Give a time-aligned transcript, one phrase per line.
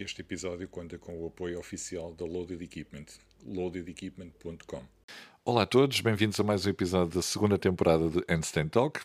[0.00, 3.04] Este episódio conta com o apoio oficial da Loaded Equipment,
[3.44, 4.82] loadedequipment.com.
[5.44, 9.02] Olá a todos, bem-vindos a mais um episódio da segunda temporada de Handstand Talk.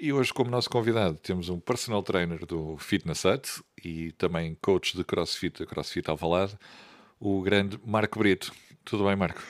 [0.00, 4.96] E hoje, como nosso convidado, temos um personal trainer do Fitness Hut e também coach
[4.96, 6.58] de CrossFit, a CrossFit Alvalade,
[7.20, 8.50] o grande Marco Brito.
[8.82, 9.42] Tudo bem, Marco?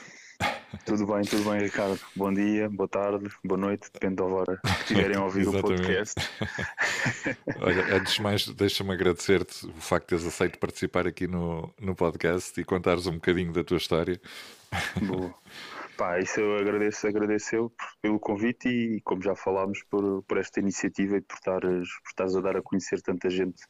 [0.85, 1.99] Tudo bem, tudo bem, Ricardo.
[2.15, 6.15] Bom dia, boa tarde, boa noite, depende da hora que estiverem a ouvir o podcast.
[7.59, 11.93] Olha, antes de mais, deixa-me agradecer-te o facto de teres aceito participar aqui no, no
[11.93, 14.19] podcast e contares um bocadinho da tua história.
[15.01, 15.33] Boa.
[15.97, 20.59] Pá, isso eu agradeço, agradeço eu pelo convite e, como já falámos, por, por esta
[20.59, 23.61] iniciativa e por estares, por estares a dar a conhecer tanta gente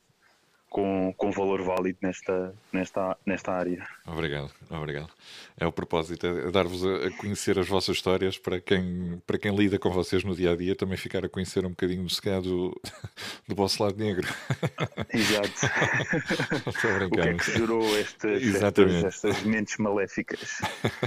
[0.72, 3.86] com, com valor válido nesta, nesta, nesta área.
[4.08, 5.10] Obrigado, obrigado.
[5.60, 9.78] É o propósito, é dar-vos a conhecer as vossas histórias para quem, para quem lida
[9.78, 12.82] com vocês no dia a dia, também ficar a conhecer um bocadinho do, do,
[13.50, 14.26] do vosso lado negro.
[15.14, 15.68] Exato.
[17.06, 20.62] o que é que gerou estas, estas, estas mentes maléficas?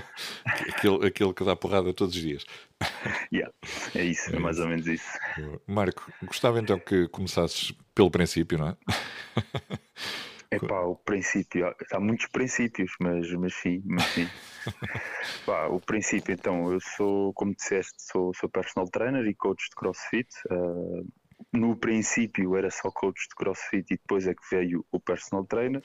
[0.44, 2.44] aquele, aquele que dá porrada todos os dias.
[3.32, 3.52] Yeah,
[3.94, 4.64] é isso, é, é mais isso.
[4.64, 5.18] ou menos isso.
[5.66, 8.76] Marco, gostava então que começasses pelo princípio, não é?
[10.54, 14.26] É pá, o princípio, há muitos princípios, mas, mas sim, mas sim.
[15.44, 19.74] pá, o princípio, então, eu sou, como disseste, sou, sou personal trainer e coach de
[19.74, 20.28] crossfit.
[20.50, 21.04] Uh,
[21.52, 25.82] no princípio era só coach de crossfit e depois é que veio o personal trainer.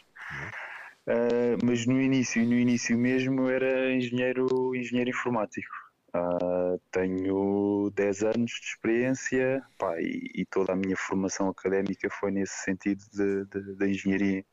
[1.08, 5.89] Uh, mas no início, no início mesmo era engenheiro, engenheiro informático.
[6.16, 12.32] Uh, tenho 10 anos de experiência pá, e, e, toda a minha formação académica foi
[12.32, 14.44] nesse sentido de engenharia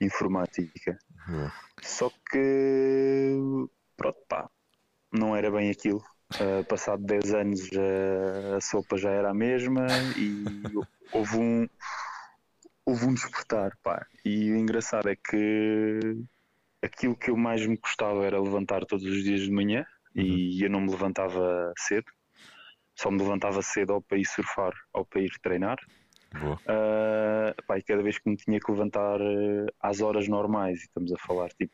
[0.00, 0.98] informática.
[1.28, 1.50] Uhum.
[1.80, 3.38] Só que,
[3.96, 4.50] pronto, pá,
[5.10, 6.02] não era bem aquilo.
[6.34, 10.44] Uh, passado 10 anos uh, a sopa já era a mesma e
[11.12, 11.68] houve um,
[12.84, 13.78] houve um despertar.
[13.82, 14.06] Pá.
[14.24, 16.22] E o engraçado é que
[16.82, 20.22] aquilo que eu mais me gostava era levantar todos os dias de manhã uhum.
[20.22, 22.10] e eu não me levantava cedo,
[22.94, 25.78] só me levantava cedo ou para ir surfar ou para ir treinar.
[26.34, 30.84] Uh, pá, e cada vez que me tinha que levantar uh, às horas normais, e
[30.84, 31.72] estamos a falar tipo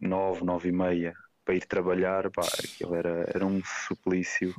[0.00, 1.14] 9, 9 e meia,
[1.44, 4.54] para ir trabalhar, pá, aquilo era, era um suplício.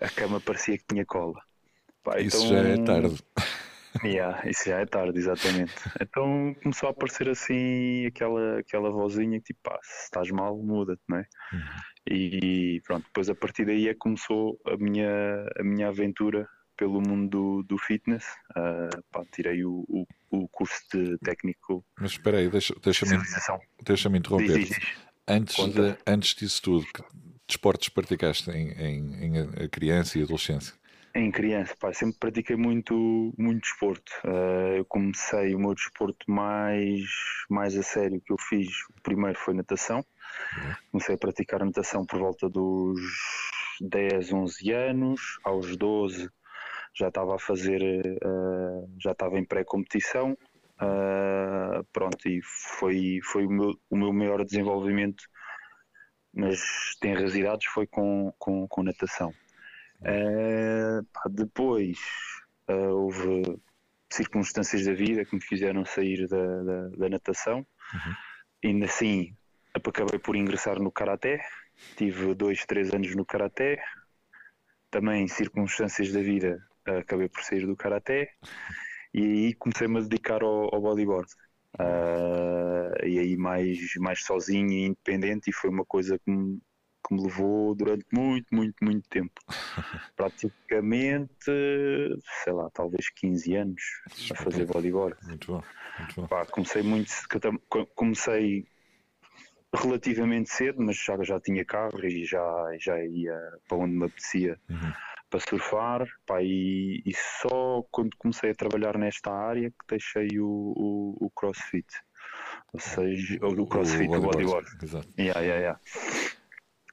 [0.00, 1.40] A cama parecia que tinha cola.
[2.02, 3.24] Pá, Isso então, já é tarde.
[4.02, 5.74] Yeah, isso já é tarde, exatamente.
[6.00, 11.02] Então começou a aparecer assim aquela, aquela vozinha que tipo, pá, se estás mal, muda-te,
[11.08, 11.26] não é?
[11.52, 11.60] Uhum.
[12.08, 17.00] E pronto, depois a partir daí é que começou a minha, a minha aventura pelo
[17.00, 18.24] mundo do, do fitness.
[18.50, 21.84] Uh, pá, tirei o, o, o, curso de técnico.
[21.98, 24.58] Mas espera aí, deixa-me deixa deixa interromper.
[24.58, 24.78] Diz, diz.
[25.26, 27.02] Antes, de, antes disso tudo, que
[27.46, 30.74] desportos praticaste em, em, em criança e adolescência?
[31.16, 34.12] Em criança, pá, sempre pratiquei muito, muito desporto.
[34.24, 37.00] Uh, eu comecei o meu desporto mais,
[37.48, 38.68] mais a sério que eu fiz.
[38.90, 40.04] O primeiro foi natação.
[40.90, 43.00] Comecei a praticar natação por volta dos
[43.80, 45.20] 10, 11 anos.
[45.44, 46.28] Aos 12
[46.94, 47.80] já estava a fazer,
[48.24, 50.36] uh, já estava em pré-competição.
[50.80, 55.24] Uh, pronto, e foi, foi o, meu, o meu maior desenvolvimento
[56.32, 56.60] nas
[57.00, 59.32] tenras idades foi com, com, com natação.
[60.00, 61.98] Uh, pá, depois
[62.66, 63.60] houve
[64.10, 67.58] circunstâncias da vida que me fizeram sair da, da, da natação.
[67.92, 68.14] Uhum.
[68.62, 69.36] E assim
[69.74, 71.40] acabei por ingressar no Karaté.
[71.96, 73.82] Tive dois, três anos no Karaté.
[74.90, 78.30] Também circunstâncias da vida acabei por sair do Karaté.
[79.12, 81.28] E aí comecei-me a dedicar ao, ao bodyboard.
[81.74, 86.60] Uh, e aí mais, mais sozinho e independente e foi uma coisa que me,
[87.04, 89.40] que me levou durante muito, muito, muito tempo.
[90.16, 91.50] Praticamente,
[92.44, 93.82] sei lá, talvez 15 anos
[94.30, 95.16] a fazer bodyboard.
[95.26, 95.62] Muito bom.
[95.98, 96.26] Muito bom.
[96.28, 97.10] Pá, comecei muito,
[97.94, 98.66] comecei
[99.76, 104.58] relativamente cedo, mas já, já tinha carro e já, já ia para onde me apetecia
[104.68, 104.92] uhum.
[105.30, 106.06] para surfar.
[106.26, 111.30] Pá, e, e, só quando comecei a trabalhar nesta área que deixei o, o, o
[111.30, 111.86] crossfit.
[112.72, 114.26] Ou seja, o, o crossfit, o bodyboard.
[114.26, 114.68] O bodyboard.
[114.82, 115.08] Exato.
[115.18, 115.80] Yeah, yeah, yeah.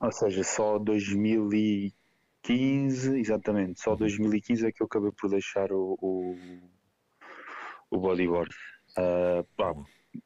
[0.02, 4.70] Ou seja, só 2015, exatamente, só 2015 uhum.
[4.70, 6.36] é que eu acabei por deixar o, o,
[7.92, 8.56] o bodyboard.
[8.98, 9.76] Uh, pá,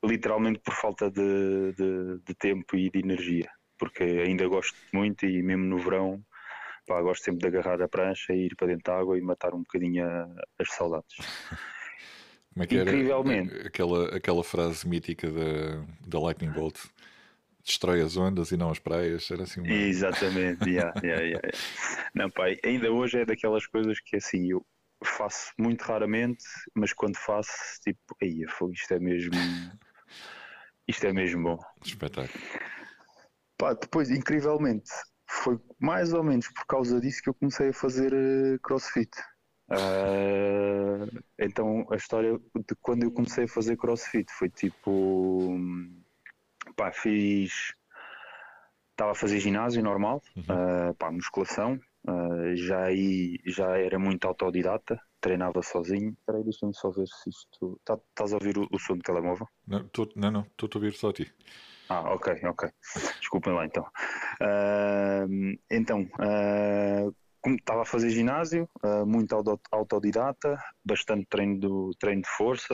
[0.04, 5.42] literalmente por falta de, de, de, tempo e de energia, porque ainda gosto muito e
[5.44, 6.24] mesmo no verão
[6.88, 9.54] pá, gosto sempre de agarrar a prancha e ir para dentro da água e matar
[9.54, 10.06] um bocadinho
[10.60, 11.16] as saudades.
[12.54, 13.54] Como é que Incrivelmente.
[13.54, 16.78] Era aquela, aquela frase mítica da, da Lightning Bolt?
[17.66, 19.30] destrói as ondas e não as praias.
[19.32, 19.70] Era assim uma...
[19.70, 21.50] Exatamente, yeah, yeah, yeah,
[22.14, 24.66] Não, pai, ainda hoje é daquelas coisas que assim, eu
[25.06, 26.44] faço muito raramente,
[26.76, 27.52] mas quando faço,
[27.84, 29.32] tipo, aí, isto é mesmo.
[30.88, 31.60] Isto é mesmo bom.
[31.84, 32.44] Espetáculo.
[33.58, 34.92] Pá, depois, incrivelmente,
[35.28, 39.10] foi mais ou menos por causa disso que eu comecei a fazer uh, crossfit.
[39.70, 45.58] Uh, então, a história de quando eu comecei a fazer crossfit foi tipo.
[46.76, 47.74] Pá, fiz.
[48.92, 50.44] Estava a fazer ginásio normal, uhum.
[50.44, 51.80] uh, pá, musculação.
[52.56, 56.12] Já aí já era muito autodidata, treinava sozinho.
[56.20, 57.80] Espera aí, deixa-me só ver se isto.
[57.84, 59.48] Tá, estás a ouvir o, o som do telemóvel?
[59.68, 61.34] Não, tô, não, não, estou a ouvir só a ti.
[61.90, 62.70] Ah, ok, ok.
[63.20, 63.84] Desculpem lá então.
[64.42, 67.16] Uh, então, uh,
[67.54, 69.36] estava a fazer ginásio, uh, muito
[69.72, 72.74] autodidata, bastante treino, do, treino de força,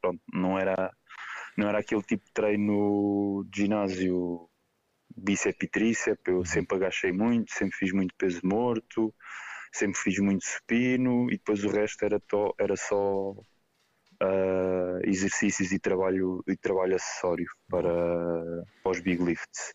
[0.00, 0.90] pronto, não era,
[1.56, 4.49] não era aquele tipo de treino de ginásio
[5.20, 6.44] bíceps e tríceps, eu uhum.
[6.44, 9.14] sempre agachei muito, sempre fiz muito peso morto,
[9.72, 13.32] sempre fiz muito supino e depois o resto era, to, era só
[14.22, 17.92] uh, exercícios e trabalho, e trabalho acessório para,
[18.82, 19.74] para os big lifts.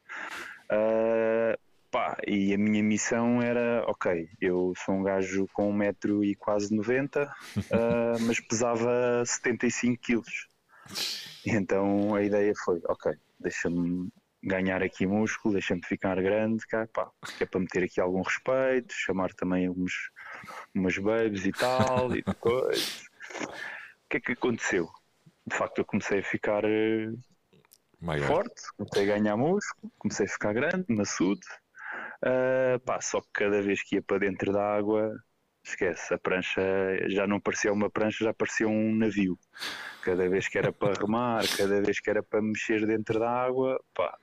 [0.66, 1.58] Uh,
[1.92, 6.76] pá, e a minha missão era, ok, eu sou um gajo com 1,90m e quase
[6.76, 7.30] 90, uh,
[8.28, 10.48] mas pesava 75 quilos.
[11.46, 14.10] Então a ideia foi, ok, deixa-me
[14.46, 18.94] ganhar aqui músculo, deixa-me ficar grande, cá, pá, que é para meter aqui algum respeito,
[18.94, 20.12] chamar também uns,
[20.74, 23.06] umas babes e tal, e depois
[23.42, 24.88] o que é que aconteceu?
[25.48, 27.12] De facto, eu comecei a ficar eh,
[28.00, 28.28] Maior.
[28.28, 31.42] forte, comecei a ganhar músculo, comecei a ficar grande, maçudo.
[32.24, 35.12] Uh, pá, só que cada vez que ia para dentro da água,
[35.64, 36.62] esquece, a prancha
[37.10, 39.38] já não parecia uma prancha, já parecia um navio.
[40.04, 43.80] Cada vez que era para remar, cada vez que era para mexer dentro da água,
[43.94, 44.18] pá.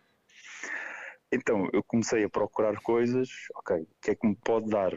[1.32, 4.93] Então eu comecei a procurar coisas, ok, o que é que me pode dar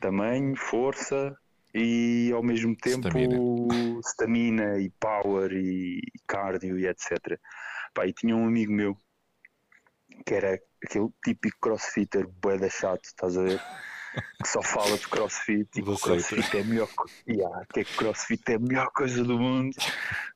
[0.00, 1.36] tamanho, força,
[1.74, 3.08] e ao mesmo tempo
[4.00, 7.38] stamina e power e cardio e etc.
[7.94, 8.96] Pá, e tinha um amigo meu
[10.26, 13.60] que era aquele típico crossfitter boeda chato, estás a ver?
[14.42, 16.88] Que só fala de crossfit e que crossfit é a melhor
[17.26, 19.74] yeah, que, é que crossfit é a melhor coisa do mundo,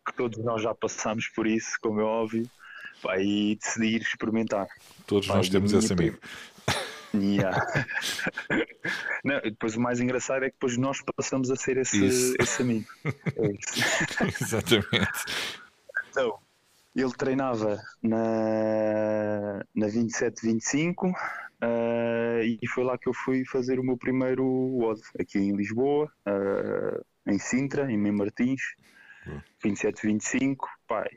[0.06, 2.48] que todos nós já passamos por isso, como é óbvio,
[3.18, 4.66] e decidir experimentar.
[5.06, 6.18] Todos pá, nós temos esse amigo.
[7.14, 7.64] Yeah.
[9.24, 12.86] Não, depois o mais engraçado é que depois nós passamos a ser esse, esse amigo.
[13.04, 15.24] É Exatamente.
[16.10, 16.38] Então,
[16.94, 21.14] ele treinava na, na 27-25 uh,
[22.42, 27.04] e foi lá que eu fui fazer o meu primeiro WOD, aqui em Lisboa, uh,
[27.26, 28.62] em Sintra, em Mem Martins,
[29.68, 30.56] 27-25,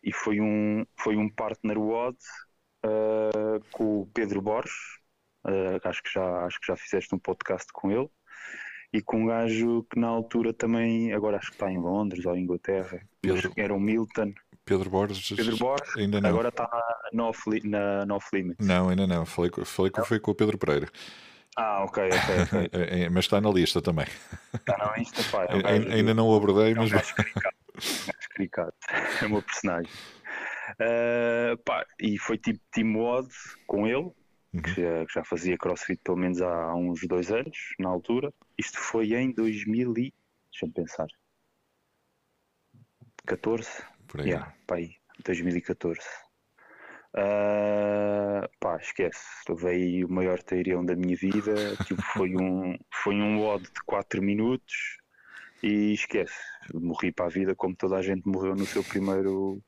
[0.03, 2.17] e foi um, foi um partner WOD
[2.85, 4.99] uh, com o Pedro Borges,
[5.45, 8.09] Uh, acho, que já, acho que já fizeste um podcast com ele.
[8.91, 12.35] E com um gajo que na altura também, agora acho que está em Londres ou
[12.35, 14.33] Inglaterra, Pedro, era o Milton.
[14.65, 16.29] Pedro Borges, Pedro Borges ainda não.
[16.29, 16.67] agora está
[17.13, 18.65] na off, na, na off Limits.
[18.65, 19.25] Não, ainda não.
[19.25, 20.89] Falei, falei que foi com o Pedro Pereira.
[21.55, 22.69] Ah, ok, ok, ok.
[22.79, 24.07] É, é, mas está na lista também.
[24.53, 25.45] Está na lista, pá.
[25.45, 26.91] É um gajo, ainda não o abordei, mas.
[26.91, 26.99] É um
[28.39, 28.77] caricato.
[29.24, 29.91] É o meu personagem.
[30.71, 33.27] Uh, pá, e foi tipo Team Wad
[33.68, 34.12] com ele,
[34.53, 34.62] uhum.
[34.62, 38.31] que, já, que, já, fazia crossfit pelo menos há, uns dois anos, na altura.
[38.57, 40.13] Isto foi em 2000 e...
[40.51, 41.07] deixa-me pensar.
[43.25, 43.69] 14?
[44.07, 44.30] Por aí.
[44.30, 44.95] Yeah, pá, aí,
[45.25, 46.00] 2014.
[47.16, 49.25] Uh, pá, esquece.
[49.49, 51.75] Levei o maior teirião da minha vida.
[51.85, 54.98] Tipo, foi um, foi um odd de 4 minutos
[55.61, 56.33] e esquece.
[56.73, 59.61] Morri para a vida como toda a gente morreu no seu primeiro,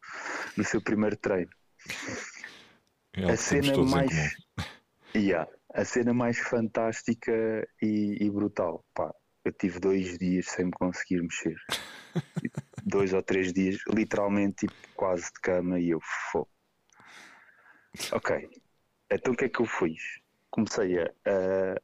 [0.55, 1.51] no seu primeiro treino.
[3.13, 4.37] É a cena mais
[5.15, 7.31] yeah, a cena mais fantástica
[7.81, 11.55] e, e, brutal pá, eu tive dois dias sem me conseguir mexer
[12.85, 15.99] dois ou três dias literalmente tipo, quase de cama e eu
[16.31, 16.47] fô.
[18.13, 18.49] ok
[19.11, 20.20] então o que é que eu fiz
[20.51, 21.09] comecei a,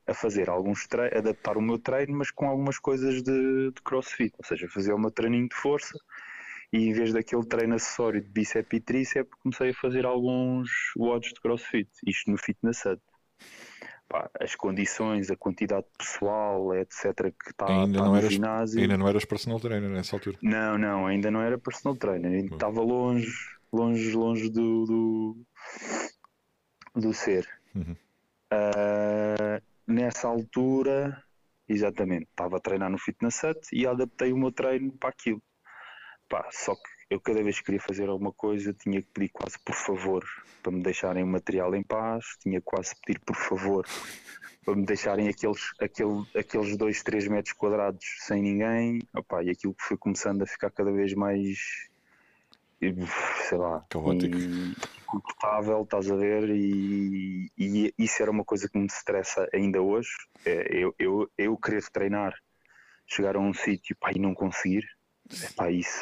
[0.06, 4.34] a, fazer alguns treinos, adaptar o meu treino mas com algumas coisas de, de crossfit
[4.38, 5.98] ou seja fazer o meu treininho de força
[6.72, 11.34] e em vez daquele treino acessório de bíceps e tríceps, comecei a fazer alguns WODs
[11.34, 13.02] de crossfit, isto no Fitness Hut.
[14.10, 18.82] Pá, as condições, a quantidade de pessoal, etc., que está ainda tá no eras, ginásio.
[18.82, 20.38] Ainda não eras personal trainer nessa altura?
[20.42, 23.34] Não, não, ainda não era personal trainer, ainda estava longe,
[23.72, 25.38] longe, longe do, do,
[26.96, 27.48] do ser.
[27.76, 27.96] Uhum.
[28.54, 31.24] Uh, nessa altura,
[31.68, 35.42] exatamente, estava a treinar no Fitness Hut e adaptei o meu treino para aquilo.
[36.30, 39.58] Pá, só que eu cada vez que queria fazer alguma coisa tinha que pedir quase
[39.64, 40.26] por favor
[40.62, 43.86] para me deixarem o material em paz, tinha quase pedir por favor
[44.66, 49.74] para me deixarem aqueles, aquele, aqueles dois, três metros quadrados sem ninguém, Opa, e aquilo
[49.74, 51.58] que foi começando a ficar cada vez mais
[53.48, 53.86] sei lá,
[55.06, 60.10] confortável, estás a ver, e, e, isso era uma coisa que me estressa ainda hoje,
[60.46, 62.34] é, eu, eu, eu querer treinar,
[63.08, 64.86] chegar a um sítio e não conseguir,
[65.44, 66.00] epá, isso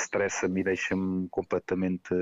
[0.00, 2.14] estressa-me e deixa-me completamente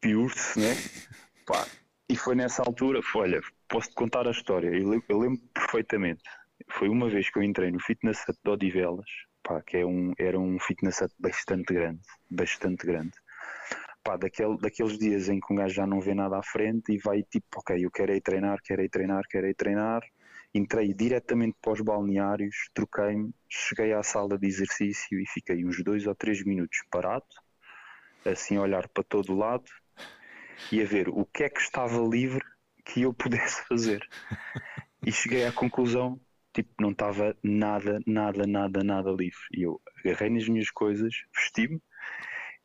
[0.00, 0.74] piurse, né?
[1.46, 1.64] Pá,
[2.08, 6.22] e foi nessa altura, foi, olha, posso-te contar a história, eu, eu lembro perfeitamente,
[6.70, 9.06] foi uma vez que eu entrei no fitness de Odivelas,
[9.46, 13.12] pá, que é um, era um fitness bastante grande, bastante grande.
[14.02, 16.98] Pá, daquele, daqueles dias em que um gajo já não vê nada à frente e
[16.98, 20.02] vai tipo, ok, eu quero ir treinar, quero ir treinar, quero ir treinar.
[20.54, 26.06] Entrei diretamente para os balneários, troquei-me, cheguei à sala de exercício e fiquei uns dois
[26.06, 27.26] ou três minutos parado,
[28.24, 29.70] assim a olhar para todo o lado
[30.72, 32.44] e a ver o que é que estava livre
[32.84, 34.06] que eu pudesse fazer.
[35.04, 36.18] E cheguei à conclusão
[36.56, 39.38] tipo, não estava nada, nada, nada, nada livre.
[39.52, 41.80] E eu agarrei nas minhas coisas, vesti-me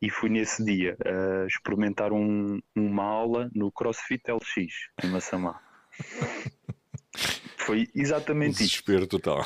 [0.00, 5.60] e fui nesse dia uh, experimentar um, uma aula no CrossFit LX em Massamá.
[7.58, 8.64] Foi exatamente isso.
[8.64, 9.44] Desespero total.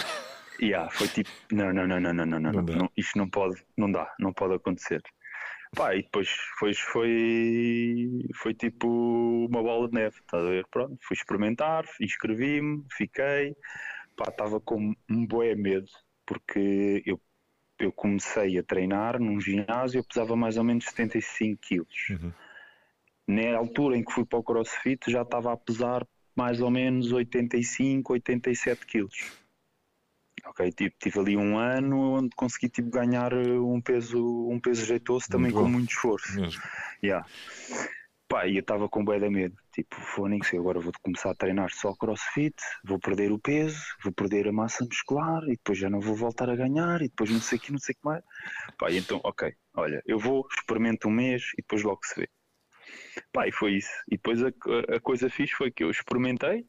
[0.59, 3.93] Yeah, foi tipo, não, não, não, não, não, não, não, não, isto não pode, não
[3.93, 5.03] dá, não pode acontecer.
[5.75, 10.67] Pá, e depois foi, foi, foi tipo uma bola de neve, estás a ver?
[10.71, 13.55] Pronto, fui experimentar, inscrevi-me, fiquei,
[14.17, 15.89] pá, estava com um boé medo,
[16.25, 17.21] porque eu,
[17.79, 22.09] eu comecei a treinar num ginásio, eu pesava mais ou menos 75 quilos.
[22.11, 22.33] Uhum.
[23.29, 27.13] Na altura em que fui para o CrossFit já estava a pesar mais ou menos
[27.13, 29.33] 85, 87 quilos.
[30.45, 35.27] Ok, tipo, tive ali um ano onde consegui tipo, ganhar um peso, um peso jeitoso
[35.29, 36.41] também muito com muito esforço.
[36.41, 36.63] Mesmo.
[37.03, 37.27] Yeah.
[38.29, 39.57] Pá, eu estava com bué da medo.
[39.73, 44.49] Tipo, Fónix, agora vou começar a treinar só crossfit, vou perder o peso, vou perder
[44.49, 47.59] a massa muscular e depois já não vou voltar a ganhar e depois não sei
[47.59, 48.25] o que, não sei o que mais.
[48.79, 52.29] Pá, então, ok, olha, eu vou, experimento um mês e depois logo se vê.
[53.33, 53.93] Pá, e foi isso.
[54.09, 54.49] E depois a,
[54.97, 56.67] a coisa fixe foi que eu experimentei,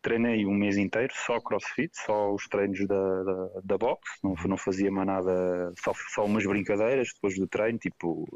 [0.00, 4.56] treinei um mês inteiro só crossfit, só os treinos da, da, da box, não, não
[4.56, 8.26] fazia mais nada, só, só umas brincadeiras depois do treino, tipo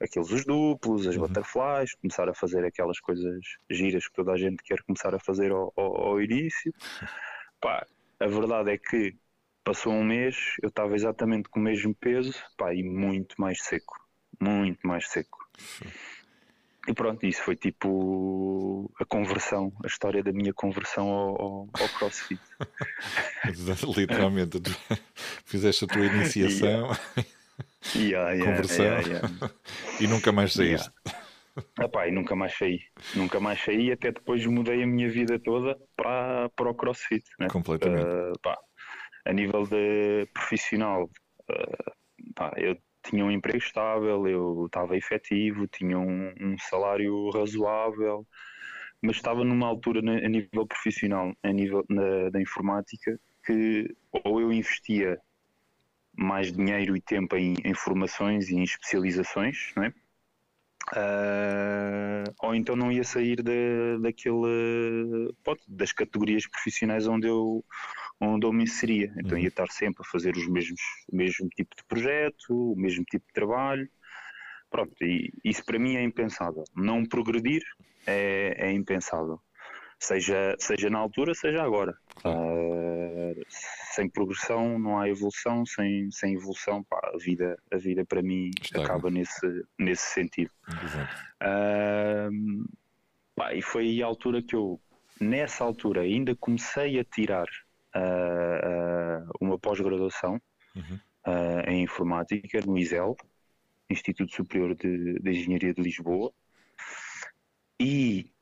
[0.00, 1.22] aqueles os duplos, as uhum.
[1.22, 3.40] butterflies, começar a fazer aquelas coisas
[3.70, 6.72] giras que toda a gente quer começar a fazer ao, ao, ao início.
[7.60, 7.86] Pá,
[8.20, 9.16] a verdade é que
[9.64, 13.94] passou um mês, eu estava exatamente com o mesmo peso pá, e muito mais seco.
[14.40, 15.38] Muito mais seco.
[16.86, 21.88] E pronto, isso foi tipo a conversão, a história da minha conversão ao, ao, ao
[21.98, 22.40] CrossFit.
[23.94, 24.70] Literalmente, tu
[25.44, 26.88] fizeste a tua iniciação.
[27.94, 29.30] Yeah, yeah, conversão yeah,
[30.00, 30.90] e nunca mais saíste.
[31.80, 32.80] Epá, e nunca mais saí,
[33.14, 37.24] nunca mais saí, até depois mudei a minha vida toda para, para o crossfit.
[37.38, 37.48] Né?
[37.48, 38.06] Completamente.
[38.06, 38.56] Uh, pá,
[39.26, 45.98] a nível de profissional, uh, pá, eu tinha um emprego estável, eu estava efetivo, tinha
[45.98, 48.26] um, um, salário razoável,
[49.02, 54.52] mas estava numa altura a nível profissional, a nível na, da informática, que ou eu
[54.52, 55.18] investia
[56.18, 59.92] mais dinheiro e tempo em, em formações e em especializações, não é?
[60.90, 67.62] Uh, ou então não ia sair de, daquele, pode, das categorias profissionais onde eu,
[68.18, 69.12] onde eu me inseria.
[69.18, 69.44] Então uhum.
[69.44, 70.80] ia estar sempre a fazer os mesmos,
[71.12, 73.88] o mesmo tipo de projeto, o mesmo tipo de trabalho.
[74.70, 76.64] Pronto, e isso para mim é impensável.
[76.74, 77.62] Não progredir
[78.06, 79.40] é, é impensável
[79.98, 81.96] seja, seja na altura, seja agora.
[82.24, 83.34] Uh,
[83.94, 88.50] sem progressão não há evolução, sem, sem evolução pá, a, vida, a vida para mim
[88.74, 90.50] acaba nesse, nesse sentido.
[91.42, 92.68] Uh,
[93.34, 94.80] pá, e foi a altura que eu,
[95.20, 97.48] nessa altura, ainda comecei a tirar
[97.94, 100.40] uh, uma pós-graduação
[100.74, 100.98] uhum.
[101.66, 103.16] em informática no ISEL,
[103.90, 106.32] Instituto Superior de, de Engenharia de Lisboa.
[107.80, 108.37] E Uh,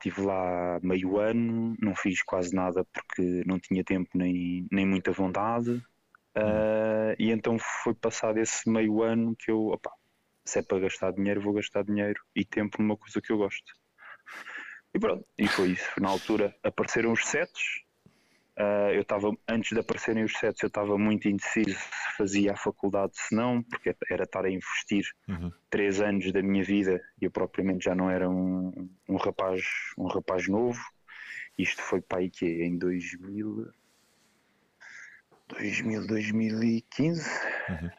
[0.00, 5.12] estive lá meio ano, não fiz quase nada porque não tinha tempo nem, nem muita
[5.12, 5.82] vontade.
[6.36, 9.92] Uh, e então foi passado esse meio ano que eu, opá,
[10.44, 13.72] se é para gastar dinheiro, vou gastar dinheiro e tempo numa coisa que eu gosto.
[14.94, 16.00] E pronto, e foi isso.
[16.00, 17.82] Na altura apareceram os sets,
[18.60, 22.56] Uh, eu estava, antes de aparecerem os sets, eu estava muito indeciso se fazia a
[22.56, 25.50] faculdade, se não, porque era estar a investir uhum.
[25.70, 29.62] três anos da minha vida e eu propriamente já não era um, um rapaz
[29.96, 30.78] um rapaz novo.
[31.56, 33.72] Isto foi para aí que em 2000
[35.48, 37.30] 2000, 2015.
[37.70, 37.90] Uhum.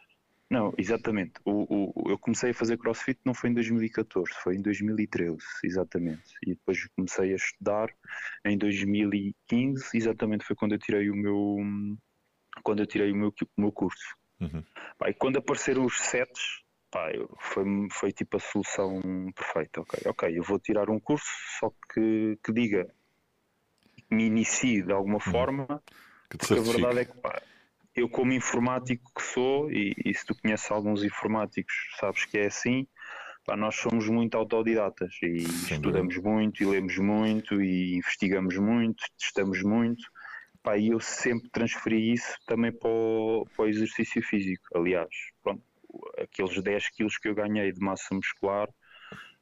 [0.51, 1.35] Não, exatamente.
[1.45, 6.35] O, o, eu comecei a fazer crossfit não foi em 2014, foi em 2013, exatamente.
[6.45, 7.87] E depois comecei a estudar
[8.43, 11.57] em 2015, exatamente foi quando eu tirei o meu
[12.63, 14.13] quando eu tirei o meu, o meu curso.
[14.41, 14.61] Uhum.
[14.97, 17.07] Pá, e quando apareceram os sets, pá,
[17.39, 18.99] foi, foi tipo a solução
[19.33, 19.79] perfeita.
[19.79, 21.31] Ok, ok, eu vou tirar um curso,
[21.61, 22.93] só que, que diga,
[24.09, 25.31] me inicie de alguma uhum.
[25.31, 25.81] forma,
[26.29, 27.41] que porque a verdade é que pá,
[27.95, 32.47] eu como informático que sou, e, e, se tu conheces alguns informáticos, sabes que é
[32.47, 32.87] assim,
[33.45, 36.23] pá, nós somos muito autodidatas e Sim, estudamos bem.
[36.23, 40.03] muito e lemos muito e investigamos muito, testamos muito.
[40.63, 44.63] Pá, e eu sempre transferi isso também para o, para o exercício físico.
[44.75, 45.09] Aliás,
[45.43, 45.63] pronto,
[46.17, 48.69] aqueles 10 quilos que eu ganhei de massa muscular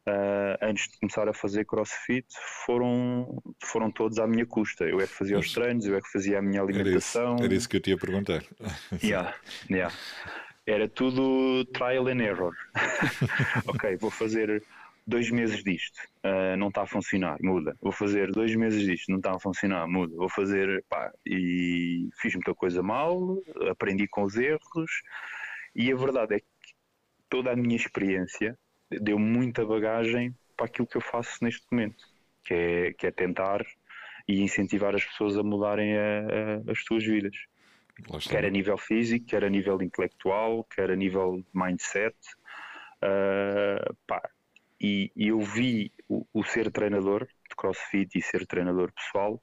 [0.10, 2.26] uh, antes de começar a fazer crossfit
[2.66, 4.84] foram, foram todos à minha custa.
[4.86, 7.24] Eu é que fazia os treinos, eu é que fazia a minha alimentação.
[7.24, 8.44] Era isso, era isso que eu te ia perguntar.
[9.04, 9.36] yeah,
[9.70, 9.94] yeah.
[10.66, 12.54] Era tudo trial and error.
[13.68, 14.64] ok, vou fazer
[15.08, 17.76] dois meses disto, uh, não está a funcionar, muda.
[17.82, 20.16] Vou fazer dois meses disto, não está a funcionar, muda.
[20.16, 23.38] Vou fazer, pá, e fiz muita coisa mal,
[23.70, 25.02] aprendi com os erros,
[25.76, 26.46] e a verdade é que
[27.28, 28.58] toda a minha experiência
[28.90, 32.04] deu muita bagagem para aquilo que eu faço neste momento,
[32.44, 33.66] que é, que é tentar
[34.28, 37.36] e incentivar as pessoas a mudarem a, a, as suas vidas.
[38.30, 42.16] Quer a nível físico, quer a nível intelectual, quer a nível mindset.
[43.04, 44.22] Uh, pá,
[44.80, 49.42] e, e, eu vi o, o, ser treinador de crossfit e ser treinador pessoal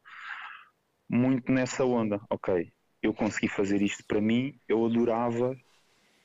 [1.09, 2.21] muito nessa onda.
[2.31, 2.73] Ok,
[3.03, 5.57] eu consegui fazer isto para mim, eu adorava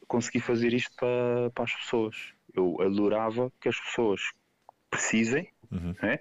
[0.08, 2.34] conseguir fazer isto para, para as pessoas.
[2.54, 4.22] Eu adorava que as pessoas
[4.90, 5.96] precisem, uhum.
[6.02, 6.20] né?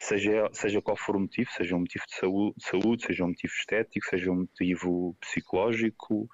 [0.00, 3.52] seja, seja qual for o motivo, seja um motivo de saúde, saúde seja um motivo
[3.52, 6.28] estético, seja um motivo psicológico.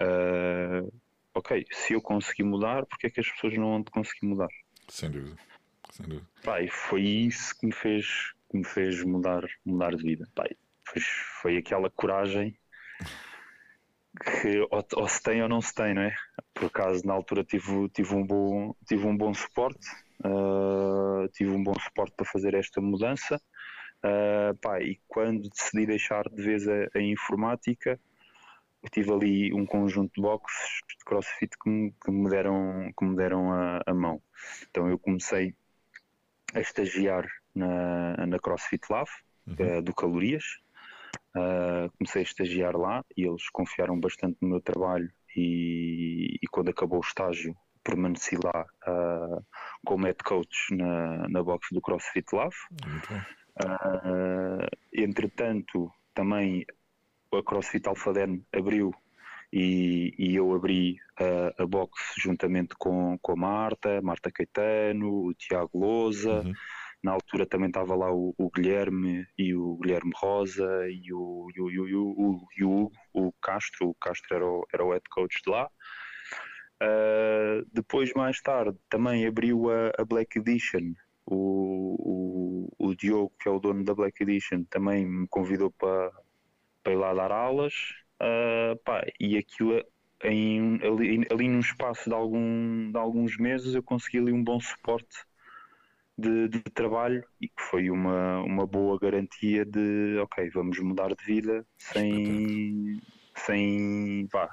[0.00, 0.92] Uh,
[1.34, 4.48] ok, se eu conseguir mudar, porque é que as pessoas não vão conseguir mudar?
[4.88, 5.36] Sem dúvida.
[5.90, 6.28] Sem dúvida.
[6.42, 10.28] Pai, foi isso que me fez, que me fez mudar, mudar de vida.
[10.34, 10.50] Pai,
[10.84, 11.02] foi,
[11.40, 12.58] foi aquela coragem
[14.18, 16.14] que ou, ou, se tem ou não se tem, não é?
[16.54, 19.86] Por acaso na altura tive, tive, um, bom, tive um bom suporte,
[20.24, 23.40] uh, tive um bom suporte para fazer esta mudança.
[24.02, 28.00] Uh, pá, e quando decidi deixar de vez a, a informática,
[28.90, 33.14] tive ali um conjunto de boxes de crossfit que me, que me deram, que me
[33.14, 34.22] deram a, a, mão.
[34.70, 35.54] Então eu comecei
[36.54, 39.08] a estagiar na, na CrossFit Lab,
[39.46, 39.78] uhum.
[39.78, 40.44] uh, do Calorias,
[41.36, 46.70] Uh, comecei a estagiar lá e eles confiaram bastante no meu trabalho e, e quando
[46.70, 49.44] acabou o estágio permaneci lá uh,
[49.84, 52.56] como head coach na, na box do CrossFit Love.
[53.62, 56.66] Uh, entretanto, também
[57.32, 58.92] a CrossFit Alphaden abriu
[59.52, 65.34] e, e, eu abri a, a box juntamente com, com a Marta, Marta Caetano, o
[65.34, 66.42] Tiago Lousa.
[66.42, 66.52] Uhum
[67.02, 71.60] na altura também estava lá o, o, Guilherme e o Guilherme Rosa e o, e
[71.60, 75.40] o, e o, e o, o Castro, o Castro era o, era o head coach
[75.42, 75.70] de lá.
[76.82, 80.94] Uh, depois, mais tarde, também abriu a, a Black Edition.
[81.26, 86.10] O, o, o, Diogo, que é o dono da Black Edition, também me convidou para,
[86.82, 87.74] para ir lá dar aulas.
[88.20, 89.82] Uh, pá, e aquilo,
[90.24, 94.60] em, ali, ali num espaço de, algum, de alguns meses, eu consegui ali um bom
[94.60, 95.29] suporte
[96.20, 101.24] de, de, trabalho e que foi uma, uma boa garantia de ok, vamos mudar de
[101.24, 103.00] vida sem,
[103.34, 104.48] sem vá,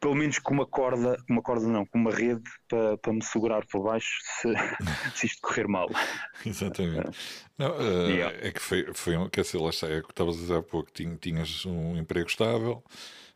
[0.00, 3.66] pelo menos com uma corda, uma corda não, com uma rede para, para me segurar
[3.66, 4.48] por baixo se,
[5.14, 5.88] se isto correr mal.
[6.44, 7.18] Exatamente.
[7.58, 8.36] Não, uh, yeah.
[8.40, 10.62] É que foi, foi um, quer dizer, lá está, é que estavas a dizer há
[10.62, 12.82] pouco, tinhas um emprego estável,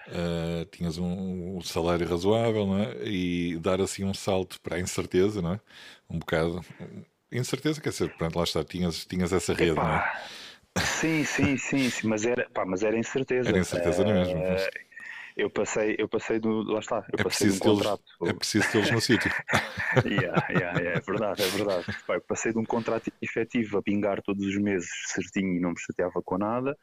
[0.08, 3.04] uh, tinhas um, um, salário razoável, não é?
[3.04, 5.60] E dar assim um salto para a incerteza, não é?
[6.08, 6.60] Um bocado.
[7.30, 9.84] Incerteza, quer dizer, pronto, lá está, tinhas, tinhas essa rede, Epá.
[9.84, 10.84] não é?
[10.84, 13.48] Sim, sim, sim, sim, mas era, pá, mas era incerteza.
[13.48, 14.40] Era incerteza uh, mesmo.
[14.40, 14.68] Mas...
[15.36, 16.62] Eu passei, eu passei do.
[16.62, 18.04] Lá está, eu é passei de um contrato.
[18.24, 19.32] É preciso tê-los no sítio.
[20.06, 21.84] yeah, yeah, yeah, é verdade, é verdade.
[22.06, 25.80] Pai, passei de um contrato efetivo a pingar todos os meses certinho e não me
[25.80, 26.76] chateava com nada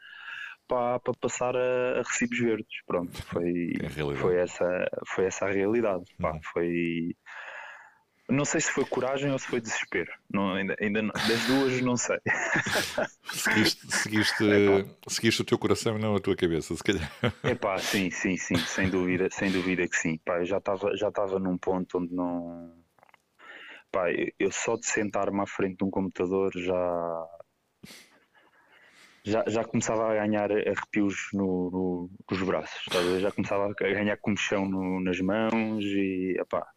[0.72, 2.82] para, para passar a, a, recibos verdes.
[2.88, 6.06] Pronto, foi, é foi, essa, foi essa a realidade.
[6.18, 6.40] Pá, uhum.
[6.54, 7.16] Foi.
[8.30, 10.10] Não sei se foi coragem ou se foi desespero.
[10.34, 12.18] Não, ainda, ainda não, das duas não sei.
[13.34, 17.12] Seguiste, seguiste, é, seguiste o teu coração e não a tua cabeça, se calhar.
[17.44, 20.18] É pá, sim, sim, sim, sem dúvida, sem dúvida que sim.
[20.24, 22.72] Pá, eu já estava já num ponto onde não.
[23.92, 24.06] Pá,
[24.40, 27.28] eu só de sentar-me à frente de um computador já
[29.24, 32.84] já, já começava a ganhar arrepios no, no, nos braços,
[33.20, 36.68] já começava a ganhar comichão no, nas mãos e, epá,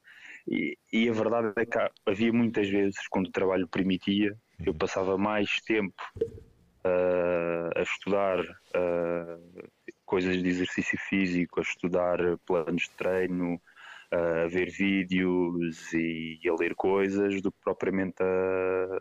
[0.47, 4.79] e, e, a verdade é que havia muitas vezes, quando o trabalho permitia, eu uhum.
[4.79, 9.69] passava mais tempo uh, a estudar uh,
[10.05, 13.61] coisas de exercício físico, a estudar planos de treino,
[14.11, 19.01] a ver vídeos e a ler coisas do que propriamente a,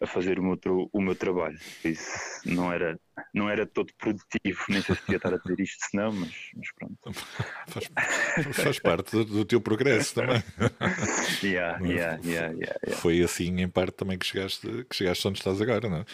[0.00, 0.58] a fazer o meu,
[0.92, 1.58] o meu trabalho.
[1.84, 2.98] Isso não era,
[3.32, 6.68] não era todo produtivo, nem sei se podia estar a dizer isto senão, mas, mas
[6.72, 6.96] pronto.
[7.68, 7.90] Faz,
[8.54, 10.42] faz parte do, teu progresso também.
[11.42, 15.60] Yeah, yeah, yeah, yeah, Foi assim, em parte, também que chegaste, que chegaste onde estás
[15.60, 16.04] agora, não é?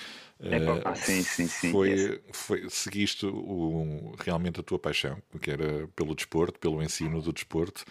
[0.41, 1.71] É, ah, sim, sim, sim.
[1.71, 7.33] Foi, foi, seguiste o, realmente a tua paixão, que era pelo desporto, pelo ensino do
[7.33, 7.85] desporto,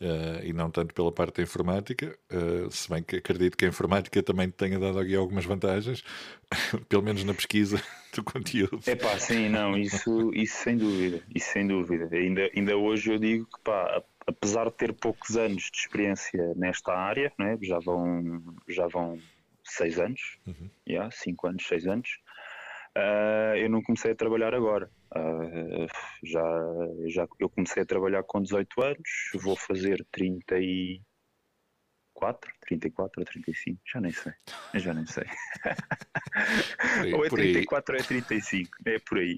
[0.00, 3.68] uh, e não tanto pela parte da informática, uh, se bem que acredito que a
[3.68, 6.02] informática também te tenha dado aqui algumas vantagens,
[6.88, 7.82] pelo menos na pesquisa
[8.14, 8.80] do conteúdo.
[8.86, 12.08] É pá, sim, não, isso, isso sem dúvida, isso sem dúvida.
[12.12, 16.92] Ainda, ainda hoje eu digo que, pá, apesar de ter poucos anos de experiência nesta
[16.92, 19.18] área, né, já vão, já vão
[19.62, 20.70] seis anos, uhum.
[20.88, 22.08] yeah, cinco anos, seis anos.
[22.96, 24.88] Uh, eu não comecei a trabalhar agora.
[25.16, 25.86] Uh,
[26.24, 26.42] já,
[27.06, 34.00] já eu comecei a trabalhar com 18 anos, vou fazer 34, 34 ou 35, já
[34.00, 34.32] nem sei.
[34.74, 35.22] Já nem sei.
[37.00, 39.36] Aí, ou é 34 ou é 35, é por aí.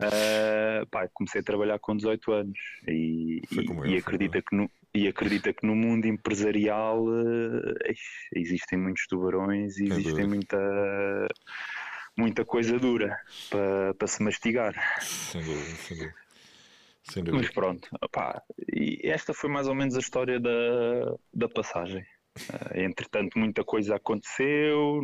[0.00, 4.70] Uh, pá, comecei a trabalhar com 18 anos e, e, eu, e acredita que no,
[4.94, 7.74] e acredita que no mundo empresarial uh,
[8.34, 10.56] existem muitos tubarões e existem muita
[12.16, 13.18] muita coisa dura
[13.48, 14.74] para, para se mastigar.
[15.02, 16.14] Sem dúvida, sem dúvida.
[17.02, 17.42] Sem dúvida.
[17.42, 18.42] Mas pronto, opá,
[18.72, 22.04] e esta foi mais ou menos a história da, da passagem.
[22.38, 25.00] Uh, entretanto, muita coisa aconteceu,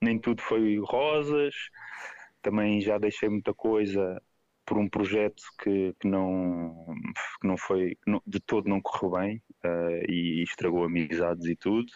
[0.00, 1.54] nem tudo foi rosas.
[2.42, 4.22] Também já deixei muita coisa
[4.64, 6.86] por um projeto que, que, não,
[7.40, 11.90] que não foi, não, de todo não correu bem uh, e estragou amizades e tudo.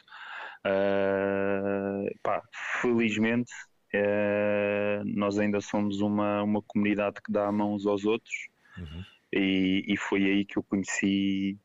[0.66, 2.42] Uh, pá,
[2.80, 3.52] felizmente
[3.94, 9.04] uh, nós ainda somos uma, uma comunidade que dá a mão uns aos outros uhum.
[9.32, 11.58] e, e, foi aí que eu conheci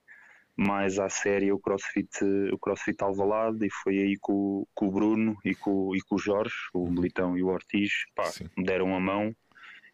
[0.55, 4.91] mais à série o CrossFit, o CrossFit Alvalade e foi aí que o, que o
[4.91, 6.91] Bruno e com, e com o Jorge, o uhum.
[6.91, 9.33] Militão e o Ortiz, pá, me deram a mão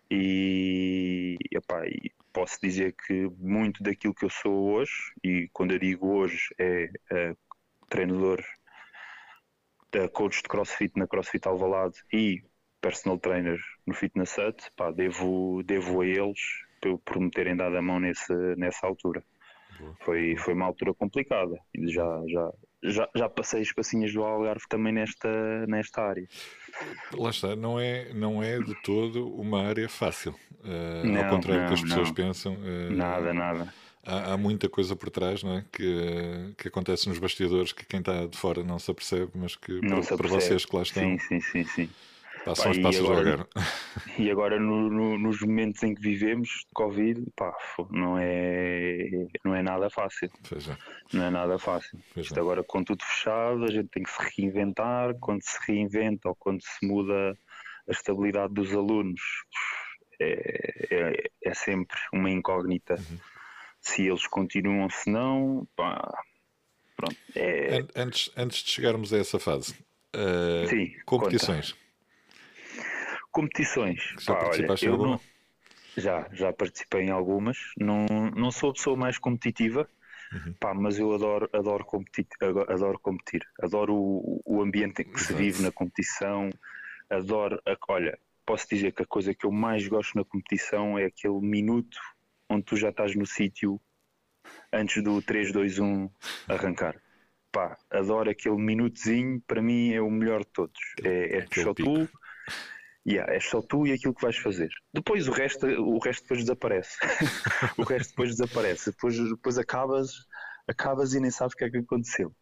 [0.10, 5.80] e, epá, e posso dizer que muito daquilo que eu sou hoje, e quando eu
[5.80, 7.36] digo hoje é, é
[7.90, 8.44] treinador,
[10.14, 12.44] coach de CrossFit na CrossFit Alvalade e
[12.82, 16.40] personal trainer no Fitness Hut, pá, devo, devo a eles
[16.80, 19.24] por, por me terem dado a mão nesse, nessa altura.
[20.02, 21.58] Foi, foi uma altura complicada.
[21.76, 22.52] Já, já,
[22.84, 26.28] já, já passei espacinhas do Algarve também nesta, nesta área.
[27.14, 30.34] Lá está, não é, não é de todo uma área fácil.
[30.62, 32.16] Uh, não, ao contrário do que as pessoas não.
[32.16, 32.54] pensam.
[32.54, 33.74] Uh, nada, nada.
[34.06, 35.66] Há, há, muita coisa por trás não é?
[35.72, 39.80] que, que acontece nos bastidores que quem está de fora não se apercebe, mas que
[39.80, 41.04] para, para vocês que lá estão.
[41.04, 41.64] Sim, sim, sim.
[41.64, 41.90] sim.
[42.46, 43.48] Passam os passos agora,
[44.20, 47.52] E agora no, no, nos momentos em que vivemos de Covid, pá,
[47.90, 49.10] não é,
[49.44, 50.30] não é nada fácil.
[50.52, 50.78] É.
[51.18, 52.00] Não é nada fácil.
[52.16, 55.16] Isto agora com tudo fechado, a gente tem que se reinventar.
[55.20, 57.36] Quando se reinventa ou quando se muda
[57.88, 59.22] a estabilidade dos alunos,
[60.22, 62.94] é, é, é sempre uma incógnita.
[62.94, 63.35] Uhum.
[63.86, 66.12] Se eles continuam, se não, pá,
[66.98, 67.16] pronto.
[67.36, 67.86] É...
[67.96, 69.74] Antes, antes de chegarmos a essa fase,
[70.16, 71.74] uh, Sim, competições.
[71.74, 71.86] Conta
[73.36, 74.02] competições.
[74.18, 75.16] Já Pá, participaste olha, em alguma?
[75.16, 75.22] Não,
[76.02, 77.58] já, já participei em algumas.
[77.78, 79.90] Não, não sou a pessoa mais competitiva,
[80.32, 80.54] uhum.
[80.58, 82.26] pá, mas eu adoro, adoro, competir,
[82.70, 83.46] adoro competir.
[83.62, 85.26] Adoro o, o ambiente em que Exato.
[85.26, 86.50] se vive na competição.
[87.10, 87.62] Adoro.
[87.66, 91.42] A, olha, posso dizer que a coisa que eu mais gosto na competição é aquele
[91.42, 92.00] minuto
[92.50, 93.80] onde tu já estás no sítio
[94.72, 96.10] antes do 3, 2, 1
[96.48, 97.02] arrancar.
[97.52, 100.80] Pá, adoro aquele minutozinho, para mim é o melhor de todos.
[101.04, 102.10] É, é só tu,
[103.08, 104.70] Yeah, é só tu e aquilo que vais fazer.
[104.92, 106.98] Depois o resto, o resto depois desaparece.
[107.78, 108.90] o resto depois desaparece.
[108.90, 110.10] Depois, depois acabas,
[110.68, 112.34] acabas e nem sabes o que é que aconteceu.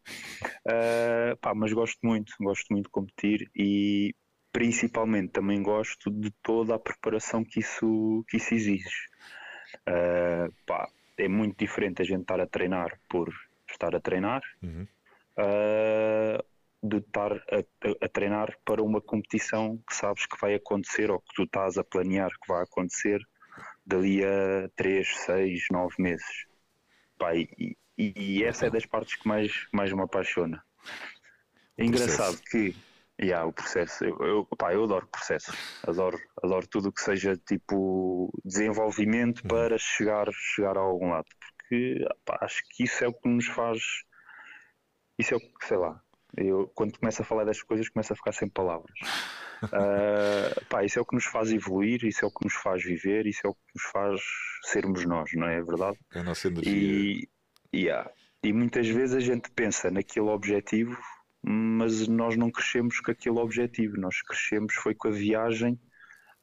[0.66, 4.16] Uh, pá, mas gosto muito, gosto muito de competir e
[4.54, 9.10] principalmente também gosto de toda a preparação que isso, que isso exige.
[9.88, 13.34] Uh, pá, é muito diferente a gente estar a treinar por
[13.70, 14.42] estar a treinar.
[14.62, 14.88] Uhum.
[15.38, 16.44] Uh,
[16.84, 21.34] de estar a, a, treinar para uma competição que sabes que vai acontecer ou que
[21.34, 23.26] tu estás a planear que vai acontecer
[23.86, 26.46] dali a 3, 6, 9 meses.
[27.18, 30.62] Pá, e, e, e, essa é das partes que mais, mais me apaixona.
[31.78, 32.76] É engraçado que
[33.22, 34.04] Yeah, o processo.
[34.04, 35.56] Eu, eu, pá, eu adoro processos.
[35.88, 39.48] Adoro, adoro tudo o que seja tipo desenvolvimento uhum.
[39.50, 41.28] para chegar, chegar a algum lado.
[41.58, 43.80] Porque pá, acho que isso é o que nos faz.
[45.18, 46.02] Isso é o que, sei lá.
[46.36, 48.92] Eu, quando começo a falar destas coisas, começo a ficar sem palavras.
[49.64, 52.84] uh, pá, isso é o que nos faz evoluir, isso é o que nos faz
[52.84, 54.22] viver, isso é o que nos faz
[54.64, 55.98] sermos nós, não é verdade?
[56.16, 56.74] É a nossa energia.
[56.74, 57.30] E,
[57.74, 58.12] yeah,
[58.44, 60.98] e muitas vezes a gente pensa naquele objetivo
[61.44, 65.80] mas nós não crescemos com aquele objetivo, nós crescemos foi com a viagem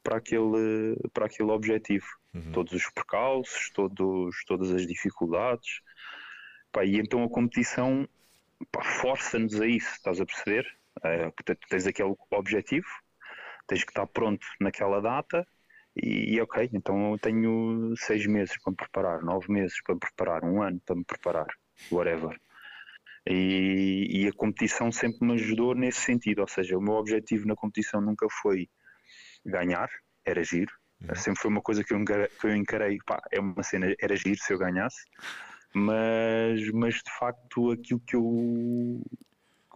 [0.03, 2.05] para aquele, para aquele objetivo.
[2.33, 2.51] Uhum.
[2.51, 5.81] Todos os percalços, todos, todas as dificuldades.
[6.71, 8.07] Pá, e então a competição
[9.01, 10.65] força-nos a isso, estás a perceber?
[11.03, 11.31] É,
[11.69, 12.87] tens aquele objetivo,
[13.67, 15.45] tens que estar pronto naquela data
[15.95, 19.99] e, e, ok, então eu tenho seis meses para me preparar, nove meses para me
[19.99, 21.47] preparar, um ano para me preparar,
[21.91, 22.39] whatever.
[23.27, 27.55] E, e, a competição sempre me ajudou nesse sentido, ou seja, o meu objetivo na
[27.55, 28.67] competição nunca foi
[29.45, 29.89] ganhar,
[30.25, 31.15] era giro, uhum.
[31.15, 34.15] sempre foi uma coisa que eu encarei, que eu encarei pá, é uma cena, era
[34.15, 35.05] giro se eu ganhasse,
[35.73, 39.01] mas, mas de facto aquilo que eu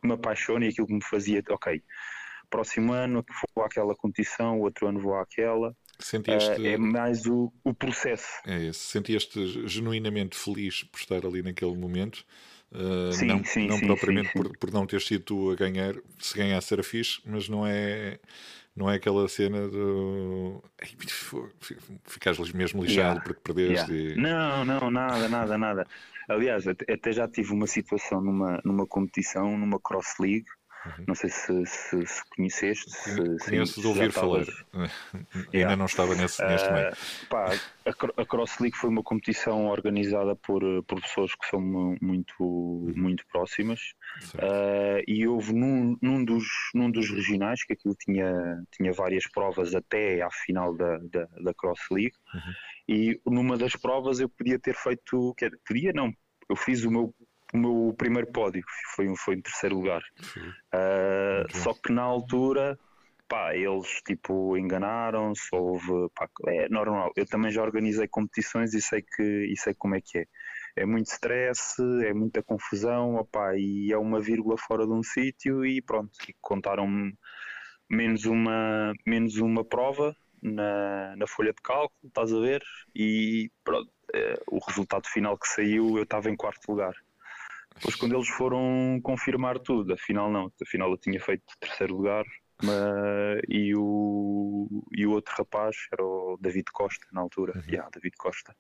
[0.01, 1.84] que me apaixona e aquilo que me fazia, ok,
[2.49, 3.23] próximo ano
[3.55, 6.62] vou àquela competição, outro ano vou àquela, Sentieste...
[6.62, 8.27] Uh, é mais o, o processo.
[8.45, 8.79] É esse.
[8.79, 12.25] Sentieste genuinamente feliz por estar ali naquele momento
[12.71, 15.95] Uh, sim, não, sim, não sim, propriamente por, por, não ter sido tu a ganhar,
[16.19, 18.19] se ganhasse era fixe, mas não é,
[18.75, 20.62] não é aquela cena do
[22.06, 23.93] ficares mesmo lixado yeah, porque perdeste.
[23.93, 24.15] Yeah.
[24.15, 24.21] E...
[24.21, 25.88] Não, não, nada, nada, nada.
[26.28, 30.47] Aliás, até já tive uma situação numa, numa competição, numa cross league,
[30.85, 31.05] Uhum.
[31.07, 32.89] Não sei se, se, se conheceste.
[32.89, 34.45] Se, Conheço de ouvir falar.
[35.53, 35.71] Yeah.
[35.71, 36.89] Ainda não estava nesse, neste meio.
[36.89, 37.51] Uh, pá,
[37.85, 42.93] a, a Cross League foi uma competição organizada por, por pessoas que são muito, uhum.
[42.95, 43.79] muito próximas.
[44.35, 49.73] Uh, e houve num, num, dos, num dos regionais, que aquilo tinha, tinha várias provas
[49.73, 52.15] até à final da, da, da Cross League.
[52.33, 52.53] Uhum.
[52.87, 55.35] E numa das provas eu podia ter feito.
[55.65, 56.13] Podia não,
[56.49, 57.13] eu fiz o meu
[57.55, 58.63] o meu primeiro pódio,
[58.95, 60.01] foi, foi em terceiro lugar.
[60.73, 62.77] Uh, só que na altura,
[63.27, 67.11] pá, eles tipo enganaram-se, houve, pá, é normal.
[67.15, 70.25] Eu também já organizei competições e sei, que, e sei como é que é.
[70.77, 75.65] É muito stress, é muita confusão, opá, e é uma vírgula fora de um sítio
[75.65, 77.13] e pronto, e contaram-me
[77.89, 82.61] menos uma, menos uma prova na, na folha de cálculo, estás a ver?
[82.93, 86.93] E pronto, é, o resultado final que saiu, eu estava em quarto lugar.
[87.75, 92.25] Depois, quando eles foram confirmar tudo, afinal não, afinal eu tinha feito terceiro lugar
[92.63, 97.63] mas, e, o, e o outro rapaz era o David Costa, na altura, uhum.
[97.69, 98.55] yeah, David Costa,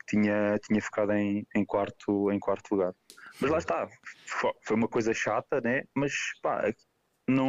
[0.00, 2.94] que tinha, tinha ficado em, em, quarto, em quarto lugar.
[3.40, 3.88] Mas lá está,
[4.62, 5.84] foi uma coisa chata, né?
[5.94, 6.72] mas pá,
[7.28, 7.46] não,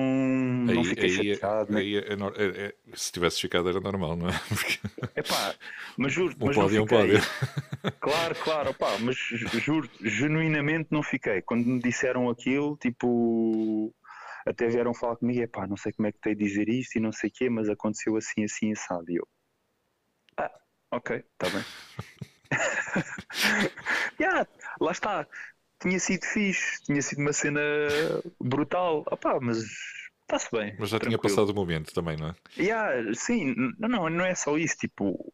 [0.66, 1.78] não fiquei aí, chateado.
[1.78, 2.04] Aí, aí,
[2.36, 4.34] é, é, se tivesse ficado era normal, não é?
[4.50, 4.80] Porque...
[5.16, 5.56] Epá,
[5.98, 7.18] mas juro, um mas pódio, não fiquei.
[7.18, 7.22] Um
[8.02, 11.42] Claro, claro, opá, mas juro, genuinamente não fiquei.
[11.42, 13.96] Quando me disseram aquilo, tipo,
[14.46, 17.00] até vieram falar comigo, epá, não sei como é que tenho de dizer isto e
[17.00, 19.10] não sei o quê, mas aconteceu assim, assim, assado.
[19.10, 19.28] E eu,
[20.38, 20.52] ah,
[20.92, 21.64] ok, está bem.
[24.20, 24.46] yeah,
[24.82, 25.26] lá está
[25.80, 27.62] tinha sido fixe, tinha sido uma cena
[28.40, 29.58] brutal, opá, mas
[30.22, 30.76] está-se bem.
[30.78, 31.22] Mas já tranquilo.
[31.22, 32.36] tinha passado o momento também, não é?
[32.58, 35.32] Yeah, sim, não, não, não é só isso, tipo,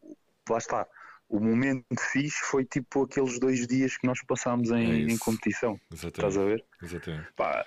[0.48, 0.86] lá está.
[1.28, 5.78] O momento fixe foi tipo aqueles dois dias que nós passámos em, é em competição.
[5.92, 6.14] Exatamente.
[6.14, 6.64] Estás a ver?
[6.80, 7.28] Exatamente.
[7.34, 7.66] Pá,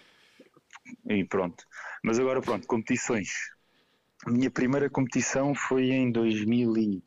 [1.09, 1.65] e pronto.
[2.01, 3.29] Mas agora pronto, competições.
[4.25, 7.03] A minha primeira competição foi em 2000 e...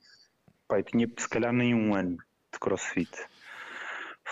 [0.68, 2.18] Pá, tinha se calhar nem um ano
[2.52, 3.11] de crossfit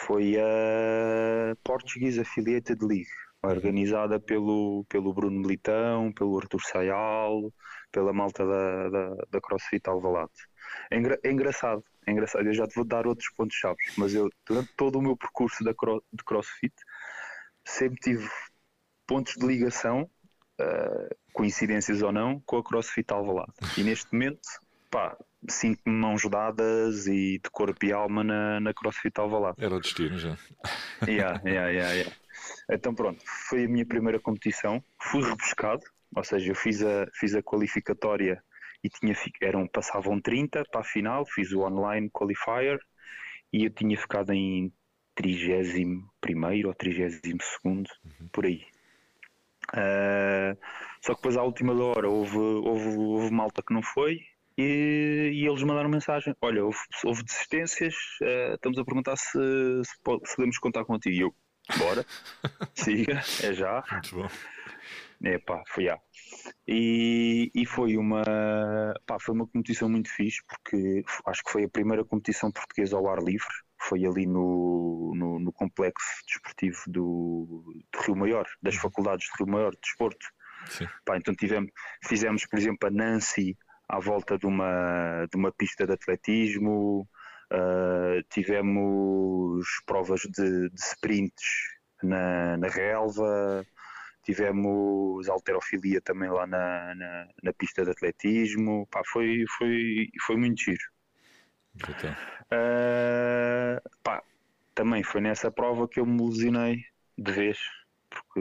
[0.07, 3.11] foi a Portuguese Affiliated League,
[3.43, 7.53] organizada pelo, pelo Bruno Militão, pelo Artur Sayal,
[7.93, 10.33] pela malta da, da, da CrossFit Alvalade.
[10.91, 14.15] É, engra, é, engraçado, é engraçado, eu já te vou dar outros pontos chaves, mas
[14.15, 16.75] eu, durante todo o meu percurso da, de CrossFit,
[17.65, 18.29] sempre tive
[19.07, 20.09] pontos de ligação,
[20.61, 23.53] uh, coincidências ou não, com a CrossFit Alvalade.
[23.77, 24.41] E neste momento,
[24.90, 25.16] pá,
[25.48, 29.62] sinto-me mãos dadas e de corpo e alma na, na CrossFit Alvalade.
[29.62, 30.37] Era o destino já.
[31.07, 32.16] Yeah, yeah, yeah, yeah.
[32.70, 35.83] Então pronto, foi a minha primeira competição, fui rebuscado,
[36.14, 38.42] ou seja, eu fiz a, fiz a qualificatória
[38.83, 42.79] e tinha, eram, passavam 30 para a final, fiz o online qualifier
[43.53, 44.72] e eu tinha ficado em
[45.14, 47.33] 31 ou 32
[47.64, 48.29] uhum.
[48.33, 48.64] por aí.
[49.72, 50.59] Uh,
[51.00, 54.20] só que depois à última hora houve, houve, houve malta que não foi
[54.61, 59.92] e, e, eles mandaram mensagem: Olha, houve, houve desistências, uh, estamos a perguntar se, se,
[60.25, 61.16] se, podemos contar contigo.
[61.16, 61.35] E eu,
[61.79, 62.05] bora,
[62.75, 63.83] siga, é já.
[63.90, 64.29] Muito bom.
[65.23, 65.99] É pá, foi já.
[66.66, 68.23] E, e foi uma
[69.07, 73.09] pá, foi uma competição muito fixe porque acho que foi a primeira competição portuguesa ao
[73.09, 73.49] ar livre.
[73.83, 78.81] Foi ali no, no, no complexo desportivo do, do, Rio Maior, das uhum.
[78.81, 80.27] faculdades do Rio Maior de Desporto.
[81.05, 81.70] Pá, então tivemos,
[82.05, 83.57] fizemos, por exemplo, a Nancy
[83.90, 87.09] à volta de uma, de uma pista de atletismo,
[87.53, 91.44] uh, tivemos provas de, de sprints
[92.03, 93.66] na, na relva,
[94.22, 100.62] tivemos alterofilia também lá na, na, na, pista de atletismo, pá, foi, foi, foi muito
[100.62, 100.85] giro.
[102.53, 104.22] Uh, pá,
[104.72, 106.85] também foi nessa prova que eu me lesionei
[107.18, 107.59] de vez,
[108.09, 108.40] porque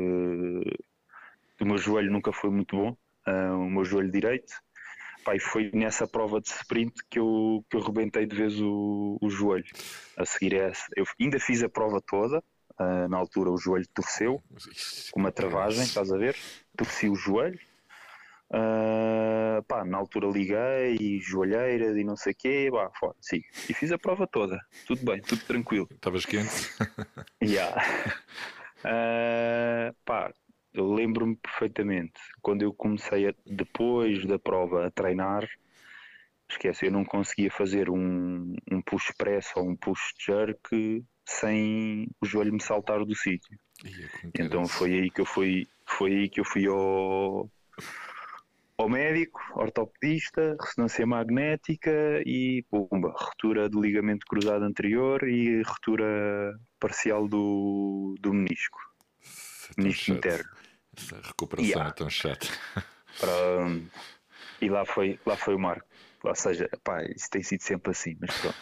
[1.60, 4.54] o meu joelho nunca foi muito bom, uh, o meu joelho direito,
[5.30, 9.18] pá, e foi nessa prova de sprint que eu, que eu rebentei de vez o,
[9.22, 9.66] o joelho.
[10.18, 12.40] A seguir essa, eu ainda fiz a prova toda,
[12.80, 14.42] uh, na altura o joelho torceu,
[15.12, 16.36] com uma travagem, estás a ver?
[16.76, 17.60] Torci o joelho.
[18.52, 23.42] Uh, pá, na altura liguei, joelheiras e não sei o quê, pá, fora, sim.
[23.70, 25.88] E fiz a prova toda, tudo bem, tudo tranquilo.
[25.92, 26.50] Estavas quente?
[27.44, 27.80] yeah.
[28.80, 30.34] Uh, pá,
[30.74, 35.48] eu lembro-me perfeitamente quando eu comecei a, depois da prova a treinar.
[36.50, 42.26] Esquece, eu não conseguia fazer um, um push press ou um push jerk sem o
[42.26, 43.58] joelho me saltar do sítio.
[44.38, 47.50] Então foi aí que eu fui, foi aí que eu fui ao,
[48.78, 57.28] ao médico, ortopedista, ressonância magnética e pumba, ruptura do ligamento cruzado anterior e ruptura parcial
[57.28, 58.80] do, do menisco.
[59.78, 60.59] É menisco interno.
[61.24, 61.90] Recuperação yeah.
[61.90, 62.48] é tão chata.
[64.62, 65.88] E lá foi, lá foi o marco.
[66.24, 68.58] Ou seja, pá, isso tem sido sempre assim, mas pronto.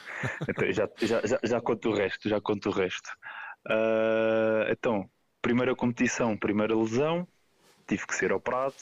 [0.47, 3.09] Então, já, já, já, já conto o resto, já conto o resto.
[3.65, 5.09] Uh, então,
[5.41, 7.27] primeira competição, primeira lesão,
[7.87, 8.75] tive que ser operado.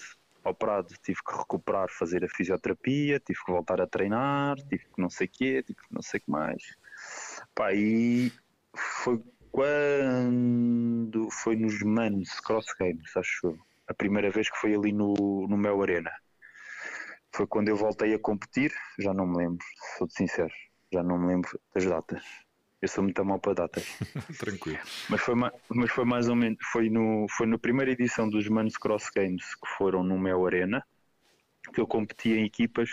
[0.44, 5.10] Operado, tive que recuperar, fazer a fisioterapia, tive que voltar a treinar, tive que não
[5.10, 6.62] sei o quê, tive que não sei o que mais.
[7.56, 8.32] Pá, e
[8.76, 9.24] foi
[9.56, 13.58] quando foi nos Manos Cross Games, acho eu.
[13.88, 16.12] A primeira vez que foi ali no, no Mel Arena
[17.34, 19.66] foi quando eu voltei a competir, já não me lembro,
[19.98, 20.52] sou sincero,
[20.92, 22.22] já não me lembro das datas.
[22.82, 23.86] Eu sou muito mal para datas.
[24.38, 24.80] Tranquilo.
[25.10, 28.76] Mas foi, mas foi mais ou menos, foi no, foi na primeira edição dos Manos
[28.76, 30.86] Cross Games que foram no Mel Arena,
[31.74, 32.90] que eu competi em equipas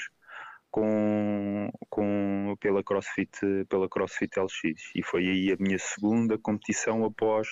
[0.72, 4.90] com, com, pela, CrossFit, pela CrossFit LX.
[4.96, 7.46] E foi aí a minha segunda competição após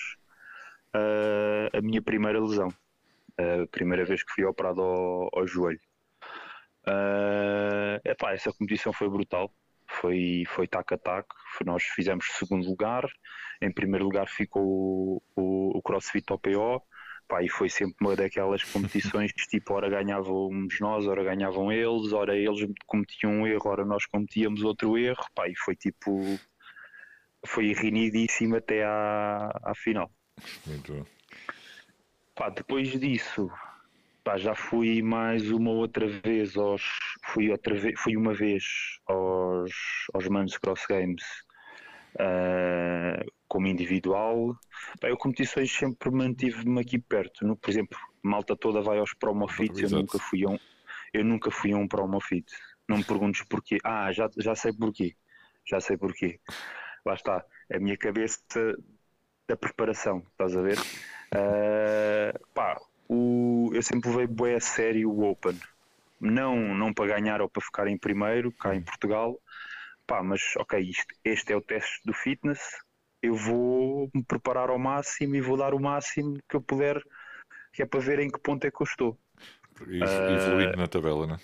[0.95, 2.69] uh, a minha primeira lesão.
[3.37, 5.79] A primeira vez que fui operado ao, ao joelho.
[6.85, 9.53] Uh, epá, essa competição foi brutal,
[9.87, 11.27] foi, foi tac a tac,
[11.63, 13.07] nós fizemos segundo lugar,
[13.61, 16.81] em primeiro lugar ficou o, o, o CrossFit OPO,
[17.31, 22.11] pá, e foi sempre uma daquelas competições que tipo, ora ganhávamos nós, ora ganhavam eles,
[22.11, 26.21] ora eles cometiam um erro, ora nós cometíamos outro erro, pá, e foi tipo,
[27.45, 30.11] foi renidíssimo até à, à final.
[30.67, 31.07] Muito
[32.35, 33.49] Pá, depois disso,
[34.25, 36.83] Pá, já fui mais uma outra vez aos.
[37.25, 38.63] Fui, outra vez, fui uma vez
[39.07, 39.71] aos,
[40.13, 41.23] aos Manos Cross Games
[42.19, 44.57] uh, como individual.
[45.01, 47.45] Pá, eu competições sempre mantive-me aqui perto.
[47.45, 50.59] No, por exemplo, malta toda vai aos promofits, eu nunca fui a um,
[51.13, 52.49] eu nunca fui a um promofit.
[52.87, 53.77] Não me perguntes porquê.
[53.83, 55.17] Ah, já, já sei porquê.
[55.69, 56.39] Já sei porquê.
[57.05, 57.43] Lá está.
[57.73, 58.39] A minha cabeça
[59.45, 60.79] da preparação, estás a ver?
[60.79, 65.59] Uh, pá, o, eu sempre levei bué a sério o Open.
[66.21, 69.37] Não, não para ganhar ou para ficar em primeiro, cá em Portugal,
[70.07, 72.61] pá, mas ok, isto, este é o teste do fitness,
[73.21, 77.01] eu vou me preparar ao máximo e vou dar o máximo que eu puder,
[77.73, 79.19] que é para ver em que ponto é que eu estou.
[79.87, 81.39] E evoluindo uh, na tabela, não é?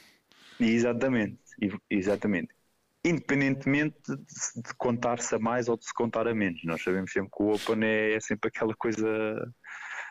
[0.60, 1.40] Exatamente,
[1.90, 2.50] exatamente.
[3.04, 6.64] Independentemente de, de contar-se a mais ou de se contar a menos.
[6.66, 9.08] Nós sabemos sempre que o Open é, é sempre aquela coisa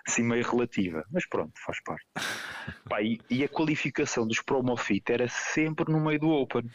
[0.07, 2.07] assim meio relativa, mas pronto, faz parte.
[2.89, 6.71] Pá, e, e, a qualificação dos Promofit era sempre no meio do Open.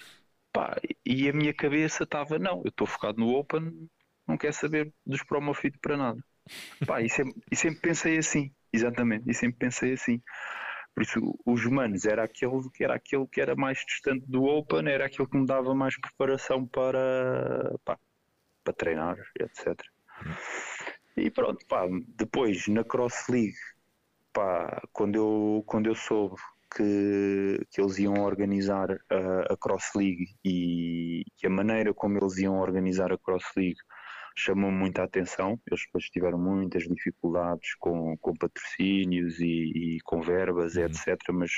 [0.51, 3.89] Pá, e a minha cabeça estava, não, eu estou focado no Open,
[4.31, 6.23] não quero saber dos Promofit para nada.
[6.87, 10.21] Pá, e, sempre, e sempre pensei assim, exatamente, e sempre pensei assim.
[10.93, 14.87] Por isso, os humanos era aquele que era aquele que era mais distante do Open,
[14.89, 17.97] era aquele que me dava mais preparação para, pá,
[18.63, 19.79] para treinar, etc.
[21.15, 21.87] E pronto, pá,
[22.17, 23.55] depois na Cross League,
[24.33, 26.35] pá, quando eu, quando eu soube
[26.75, 32.37] que, que eles iam organizar a, a Cross League e, e, a maneira como eles
[32.37, 33.79] iam organizar a Cross League
[34.35, 35.59] chamou muita atenção.
[35.69, 40.83] Eles depois tiveram muitas dificuldades com, com patrocínios e, e com verbas, uhum.
[40.85, 41.17] etc.
[41.33, 41.51] Mas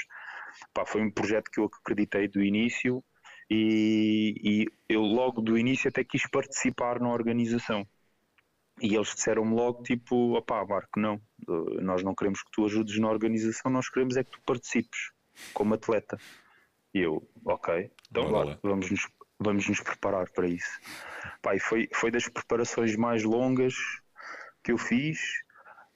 [0.73, 3.03] pá, foi um projeto que eu acreditei do início
[3.49, 7.87] e, e eu logo do início até quis participar na organização.
[8.81, 11.21] E eles disseram-me logo, tipo, opá, Marco, não,
[11.81, 15.11] nós não queremos que tu ajudes na organização, nós queremos é que tu participes
[15.53, 16.17] como atleta.
[16.93, 19.07] E eu, ok, então lá, vamos nos,
[19.43, 20.79] vamos nos preparar para isso.
[21.41, 23.73] Pá, foi, foi das preparações mais longas
[24.63, 25.19] que eu fiz.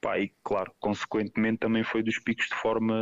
[0.02, 2.96] Pá, e claro, consequentemente também foi dos picos de forma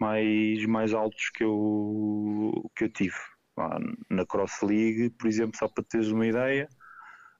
[0.00, 3.16] mais, mais altos que eu, que eu tive.
[3.54, 3.78] Pá,
[4.10, 6.68] na Cross League, por exemplo, só para teres uma ideia,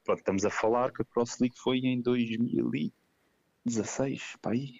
[0.08, 4.78] estamos a falar que a Cross League foi em 2016, pá, aí,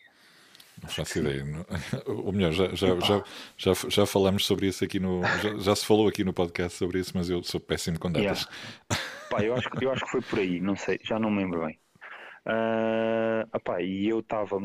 [0.83, 1.45] não faço ideia.
[2.07, 3.25] Ou melhor, já, já, já,
[3.57, 5.23] já, já falámos sobre isso aqui no.
[5.23, 8.47] Já, já, se falou aqui no podcast sobre isso, mas eu sou péssimo com datas.
[8.93, 9.05] Yeah.
[9.31, 11.65] Pá, eu, acho, eu acho que foi por aí, não sei, já não me lembro
[11.65, 11.79] bem.
[12.47, 14.59] Uh, opá, e eu estava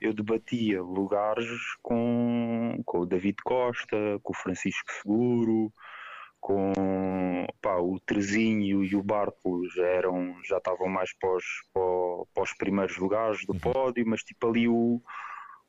[0.00, 1.46] eu debatia lugares
[1.82, 5.70] com, com o David Costa, com o Francisco Seguro,
[6.40, 12.42] com opá, o Trezinho e o Barco já eram já estavam mais para os, para
[12.42, 13.58] os primeiros lugares do uhum.
[13.58, 15.02] pódio, mas tipo ali o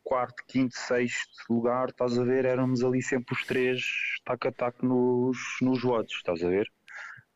[0.04, 3.84] quarto, quinto, sexto lugar, estás a ver, éramos ali sempre os três
[4.26, 6.72] tac a tac nos, nos votos, estás a ver?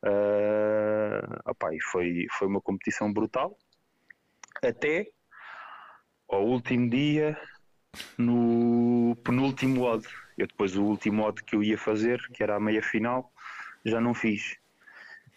[0.02, 3.56] Uh, opá, e foi, foi uma competição brutal
[4.62, 5.06] até
[6.28, 7.38] ao último dia
[8.18, 10.06] no penúltimo odd.
[10.36, 13.32] Eu depois o último odd que eu ia fazer, que era a meia final,
[13.84, 14.56] já não fiz.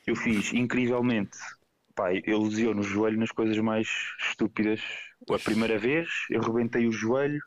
[0.06, 1.38] Eu fiz incrivelmente.
[1.96, 3.88] Pai, eu lesiono o joelho nas coisas mais
[4.20, 4.82] estúpidas.
[5.30, 7.42] A primeira vez eu rebentei o joelho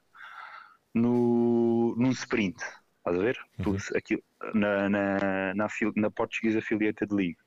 [0.95, 2.61] no, num sprint.
[2.99, 3.39] Estás a ver?
[3.59, 3.77] Uhum.
[3.97, 4.23] Aquilo,
[4.55, 7.39] na, na, na, na Portuguese Affiliated League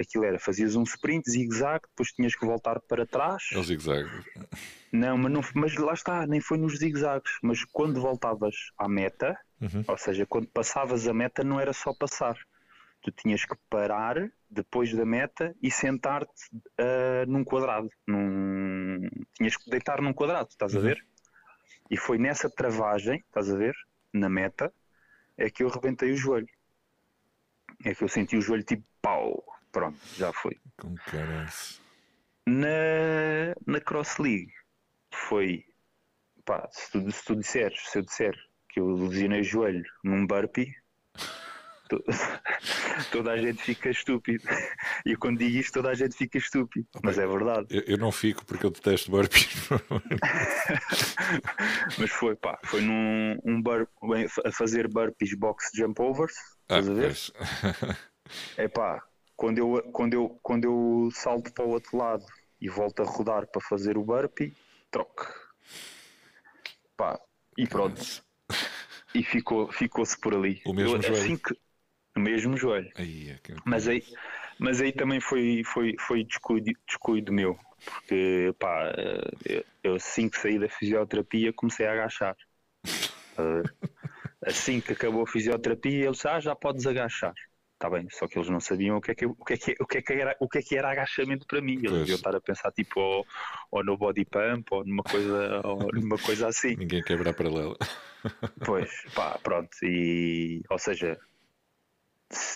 [0.00, 3.42] aquilo era, fazias um sprint zigue-zague, depois tinhas que voltar para trás.
[3.52, 4.08] É o zigue-zague.
[4.92, 7.38] Não, mas, não, mas lá está, nem foi nos zigue-zagues.
[7.42, 9.84] Mas quando voltavas à meta, uhum.
[9.86, 12.36] ou seja, quando passavas a meta, não era só passar.
[13.02, 14.16] Tu tinhas que parar
[14.50, 17.88] depois da meta e sentar-te uh, num quadrado.
[18.06, 19.08] Num...
[19.34, 20.80] Tinhas que deitar num quadrado, estás uhum.
[20.80, 21.06] a ver?
[21.90, 23.74] E foi nessa travagem, estás a ver?
[24.12, 24.72] Na meta,
[25.36, 26.48] é que eu rebentei o joelho.
[27.84, 30.56] É que eu senti o joelho tipo pau, Pronto, já foi.
[30.76, 31.80] Com caras.
[32.46, 34.52] Na, na Cross League
[35.26, 35.64] foi.
[36.44, 38.34] Pá, se tu, se tu disseres, se eu disser
[38.68, 40.74] que eu lesionei o joelho num burpee,
[43.10, 44.44] toda a gente fica estúpido.
[45.04, 46.86] E quando digo isto, toda a gente fica estúpido.
[47.02, 47.66] Mas é verdade.
[47.70, 49.68] Eu, eu não fico porque eu detesto burpees.
[51.98, 53.88] Mas foi, pá, foi num um burp,
[54.44, 56.34] a fazer burpees box jump overs.
[56.68, 57.16] Ah, estás a ver?
[58.56, 59.02] É pá,
[59.36, 62.24] quando eu, quando, eu, quando eu salto para o outro lado
[62.60, 64.52] e volto a rodar para fazer o burpee,
[64.90, 65.26] troco.
[66.96, 67.18] Pá,
[67.56, 68.00] e pronto.
[69.14, 70.60] E ficou, ficou-se por ali.
[70.66, 71.22] O mesmo eu, joelho.
[71.22, 71.54] Assim que,
[72.16, 72.90] o mesmo joelho.
[72.96, 73.54] Aí, é que...
[73.64, 74.02] mas, aí,
[74.58, 77.58] mas aí também foi, foi, foi descuido, descuido meu.
[77.84, 78.92] Porque, pá,
[79.44, 82.36] eu, eu assim que saí da fisioterapia comecei a agachar.
[84.44, 87.34] assim que acabou a fisioterapia, ele disse: Ah, já podes agachar.
[87.78, 89.76] Está bem, só que eles não sabiam o que é que, o que, é que,
[89.78, 91.74] o que, é que, era, o que, é que era agachamento para mim.
[91.74, 93.24] Eles deviam estar a pensar tipo ou,
[93.70, 96.74] ou, no body pump ou numa coisa, ou numa coisa assim.
[96.74, 97.76] Ninguém quebra paralela.
[98.66, 99.70] Pois, pá, pronto.
[99.84, 101.16] E, ou seja,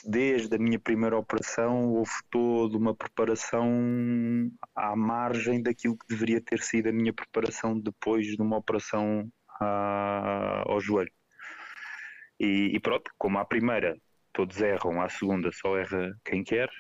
[0.05, 6.59] desde a minha primeira operação houve toda uma preparação à margem daquilo que deveria ter
[6.59, 11.13] sido a minha preparação depois de uma operação à, ao joelho.
[12.41, 13.97] E, e pronto, como a primeira
[14.33, 16.71] todos erram, à segunda só erra quem quer.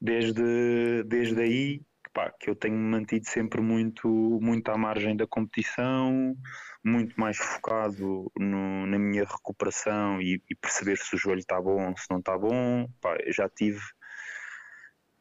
[0.00, 1.82] Desde, desde aí
[2.14, 4.08] pá, que eu tenho mantido sempre muito,
[4.40, 6.36] muito à margem da competição,
[6.82, 11.94] muito mais focado no, na minha recuperação e, e, perceber se o joelho está bom,
[11.96, 12.88] se não está bom.
[13.00, 13.80] Pá, já tive,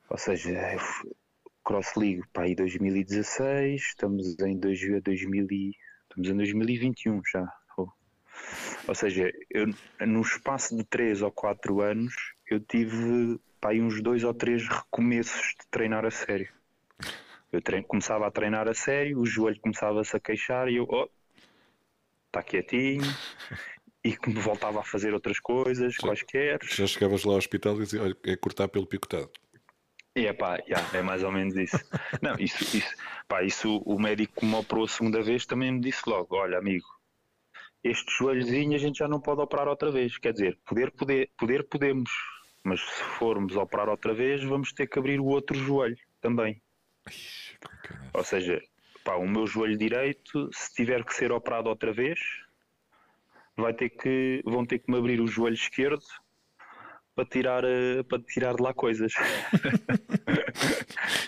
[0.10, 0.78] ou seja,
[1.66, 7.63] Cross League pá, em 2016, estamos em, 2000, estamos em 2021 já.
[8.88, 9.68] Ou seja, eu,
[10.06, 12.14] no espaço de 3 ou 4 anos,
[12.50, 16.50] eu tive pá, uns dois ou três recomeços de treinar a sério.
[17.52, 21.08] Eu treino, começava a treinar a sério, o joelho começava-se a queixar e eu, oh,
[22.28, 23.04] está quietinho,
[24.04, 26.60] e voltava a fazer outras coisas, já, quaisquer.
[26.64, 29.32] Já chegavas lá ao hospital e dizia, olha, é cortar pelo picotado.
[30.16, 31.78] É pá, yeah, é mais ou menos isso.
[32.22, 32.96] Não, isso, isso,
[33.28, 36.58] pá, isso o médico que me operou a segunda vez também me disse logo, olha
[36.58, 36.86] amigo,
[37.84, 40.18] este joelhozinho a gente já não pode operar outra vez.
[40.18, 42.10] Quer dizer, poder, poder, poder podemos,
[42.64, 45.98] mas se formos operar outra vez, vamos ter que abrir o outro joelho.
[46.22, 46.62] também.
[47.10, 47.58] Ixi.
[48.14, 48.62] Ou seja,
[49.04, 52.18] pá, o meu joelho direito, se tiver que ser operado outra vez,
[53.58, 56.02] vai ter que, vão ter que me abrir o joelho esquerdo
[57.16, 59.12] para tirar, eh, para tirar de lá coisas.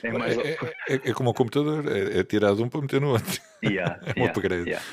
[0.03, 0.37] é mais.
[0.37, 3.09] É, é- é- é como o computador, é, é tirar de um para meter no
[3.09, 3.41] outro.
[3.63, 4.69] Yeah, É um upgrade.
[4.69, 4.85] yeah.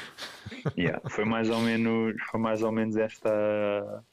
[0.76, 4.04] Yeah, Foi mais ou menos, foi mais ou menos esta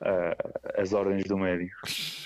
[0.00, 0.36] ah,
[0.76, 1.76] as ordens do médico.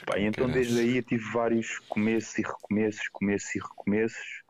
[0.06, 4.42] Pá, e então desde aí eu tive vários começos e recomeços, começos e recomeços.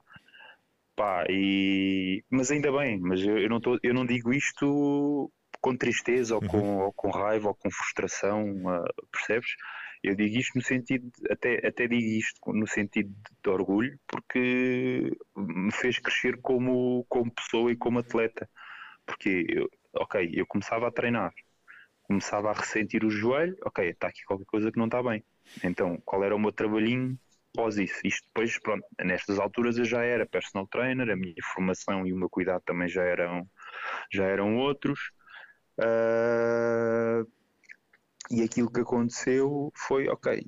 [0.97, 2.23] Pá, e...
[2.31, 5.31] Mas ainda bem, mas eu, eu não, tô, eu não digo isto
[5.61, 6.49] com tristeza ou, Uhum.
[6.49, 9.57] com, ou com raiva ou com frustração, ah, percebes?
[10.03, 13.11] Eu digo isto no sentido, até, até digo isto no sentido
[13.43, 18.49] de orgulho, porque me fez crescer como, como pessoa e como atleta.
[19.07, 21.33] Porque, eu, ok, eu começava a treinar,
[22.03, 25.25] começava a ressentir o joelho, ok, está aqui qualquer coisa que não está bem.
[25.63, 27.19] Então, qual era o meu trabalhinho
[27.55, 28.01] após isso?
[28.05, 32.17] Isto depois, pronto, nestas alturas eu já era personal trainer, a minha formação e o
[32.17, 33.49] meu cuidado também já eram,
[34.13, 35.13] já eram outros.
[35.79, 37.25] Ah,
[38.31, 40.47] e aquilo que aconteceu foi, ok,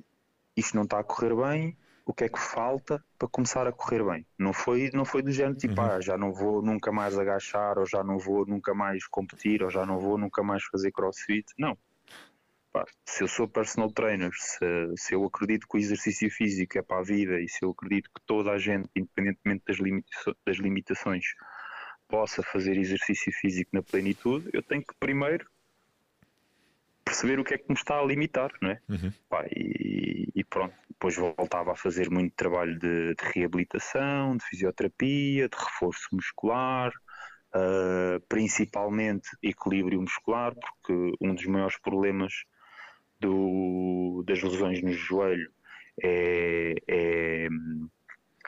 [0.55, 1.77] isto não está a correr bem,
[2.07, 4.25] o que é que falta para começar a correr bem?
[4.39, 5.87] Não foi, não foi do género tipo, Uhum.
[5.87, 9.69] ah, já não vou nunca mais agachar, ou já não vou nunca mais competir, ou
[9.69, 11.45] já não vou nunca mais fazer crossfit.
[11.59, 11.77] Não.
[12.71, 14.65] Pá, se eu sou personal trainer, se,
[14.97, 18.09] se eu acredito que o exercício físico é para a vida e se eu acredito
[18.15, 21.25] que toda a gente, independentemente das, limita- das limitações,
[22.07, 25.45] possa fazer exercício físico na plenitude, eu tenho que primeiro
[27.07, 28.79] perceber o que é que me está a limitar, não é?
[28.89, 29.11] Uhum.
[29.29, 35.49] Pá, e, e pronto, depois voltava a fazer muito trabalho de, de reabilitação, de fisioterapia,
[35.49, 36.91] de reforço muscular,
[37.53, 42.33] ah, principalmente equilíbrio muscular, porque um dos maiores problemas
[43.19, 45.51] do- das lesões no joelho
[46.03, 47.47] é, é,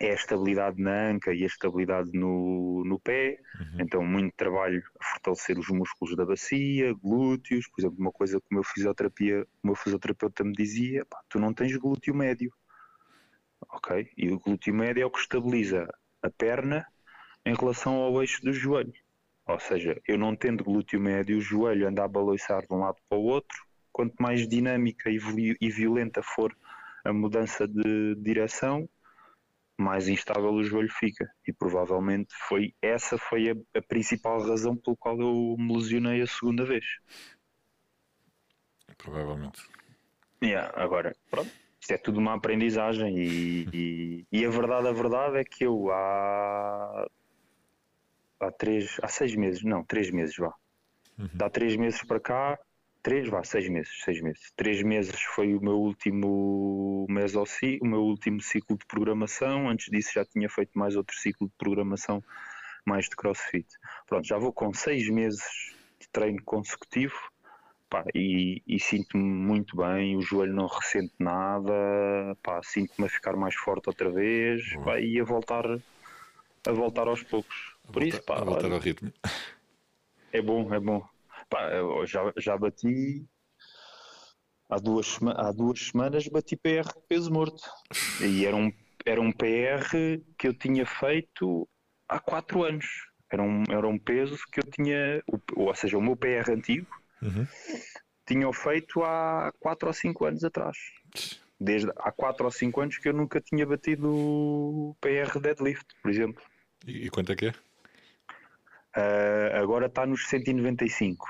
[0.02, 3.38] é a estabilidade na anca e a estabilidade no, no pé.
[3.60, 3.82] Uhum.
[3.82, 7.68] Então, muito trabalho a fortalecer os músculos da bacia, glúteos.
[7.68, 11.54] Por exemplo, uma coisa que o meu, fisioterapia, o meu fisioterapeuta me dizia: tu não
[11.54, 12.52] tens glúteo médio.
[13.72, 14.10] Ok?
[14.18, 15.88] E o glúteo médio é o que estabiliza
[16.24, 16.86] a perna
[17.45, 18.93] em relação ao eixo do joelho.
[19.45, 22.97] Ou seja, eu não tendo glúteo médio, o joelho anda a balançar de um lado
[23.10, 23.66] para o outro.
[23.91, 26.56] Quanto mais dinâmica e violenta for
[27.04, 28.88] a mudança de direção,
[29.82, 31.27] mais instável o joelho fica.
[31.47, 36.27] E provavelmente foi essa foi a, a principal razão pelo qual eu me lesionei a
[36.27, 36.86] segunda vez.
[38.97, 39.61] Provavelmente.
[40.43, 45.38] Yeah, agora, pronto, isto é tudo uma aprendizagem e, e, e a verdade, a verdade
[45.38, 47.07] é que eu há,
[48.41, 50.53] há três, há seis meses, não, três meses vá.
[51.17, 51.30] Uhum.
[51.41, 52.59] Há três meses para cá,
[53.02, 54.52] três, vá, seis meses, seis meses.
[54.56, 59.70] Três meses foi o meu último mesoci, o meu último ciclo de programação.
[59.70, 62.24] Antes disso já tinha feito mais outro ciclo de programação,
[62.86, 63.68] mais de crossfit.
[64.08, 65.41] Pronto, já vou com seis meses
[66.00, 67.16] de treino consecutivo.
[67.89, 71.74] Pá, e, e sinto-me muito bem, o joelho não ressente nada,
[72.43, 74.86] pá, sinto-me a ficar mais forte outra vez Boa.
[74.86, 77.74] pá, e a voltar, a voltar aos poucos.
[77.88, 79.12] A Por voltar- isso, pá, a voltar olha, ao ritmo.
[80.32, 81.04] é bom, é bom.
[81.50, 83.26] Pá, eu já, já bati
[84.70, 87.64] há duas, há duas semanas bati PR de peso morto.
[88.22, 88.72] E era um,
[89.06, 89.89] era um PR
[90.38, 91.68] que eu tinha feito
[92.08, 92.86] há quatro anos.
[93.32, 95.24] Era um, era um peso que eu tinha,
[95.56, 96.88] ou seja, o meu PR antigo
[97.22, 97.45] Uhum.
[98.26, 100.78] tinha feito há 4 ou 5 anos atrás.
[101.60, 106.41] Desde há 4 ou 5 anos que eu nunca tinha batido PR deadlift, por exemplo.
[106.88, 107.54] E, e quanto é que é?
[108.95, 111.28] Ah, agora está nos 195.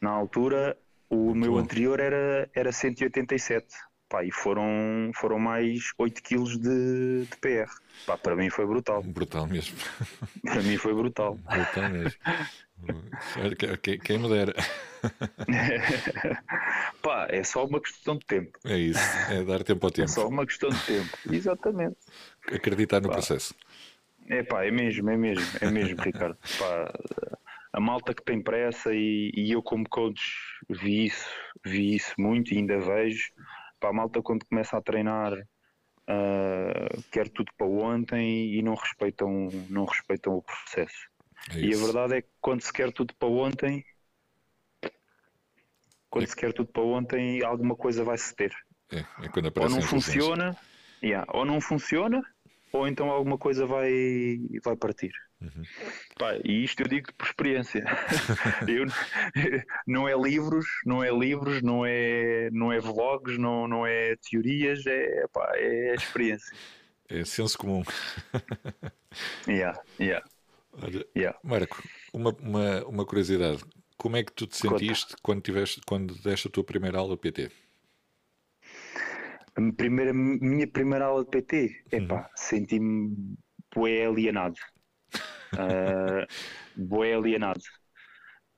[0.00, 0.76] Na altura,
[1.08, 1.58] o meu bom.
[1.58, 3.66] anterior era, era 187.
[4.08, 7.68] Pá, e foram, foram mais 8 kg de, de PR.
[8.06, 9.02] Pá, para mim foi brutal.
[9.02, 9.76] Brutal mesmo.
[10.44, 11.34] Para mim foi brutal.
[11.34, 12.18] Brutal mesmo.
[14.04, 14.54] Quem me dera.
[17.02, 18.58] Pá, é só uma questão de tempo.
[18.64, 19.00] É isso.
[19.30, 20.08] É dar tempo ao É tempo.
[20.08, 21.18] só uma questão de tempo.
[21.32, 21.96] Exatamente.
[22.52, 23.54] Acreditar no processo.
[24.28, 26.36] É pá, é mesmo, é mesmo, é mesmo, Ricardo.
[26.58, 26.92] Pá,
[27.76, 30.22] a malta que tem pressa e, e eu como coach
[30.70, 31.28] vi isso,
[31.62, 33.30] vi isso muito e ainda vejo.
[33.78, 35.34] Pá, a malta quando começa a treinar
[36.08, 41.06] ah, quer tudo para ontem e não respeitam, não respeitam o processo.
[41.50, 43.84] É E a verdade é que quando se quer tudo para ontem,
[46.08, 48.54] quando É- se quer tudo para ontem, alguma coisa vai se ter.
[48.90, 50.56] É, é quando Ou não funciona,
[51.04, 52.22] yeah, ou não funciona,
[52.76, 55.12] ou então alguma coisa vai, vai partir.
[55.40, 55.62] Uhum.
[56.18, 57.84] Pá, e isto eu digo por experiência.
[58.66, 58.86] Eu-
[59.86, 64.86] não é livros, não é livros, não é, não é vlogs, não, não é teorias,
[64.86, 66.56] é, pá, é experiência.
[67.08, 67.82] É senso comum.
[69.48, 70.26] Yeah, yeah,
[70.72, 71.38] Olha, yeah.
[71.42, 73.64] Marco, uma, uma, uma curiosidade.
[73.96, 74.78] Como é que tu te Conta.
[74.78, 77.50] sentiste quando, tiveste, quando deste a tua primeira aula PT?
[79.56, 83.36] A primeira, minha primeira aula de PT, epá, senti-me
[83.74, 84.56] bué alienado.
[85.56, 86.26] Uh,
[86.76, 87.62] bué alienado.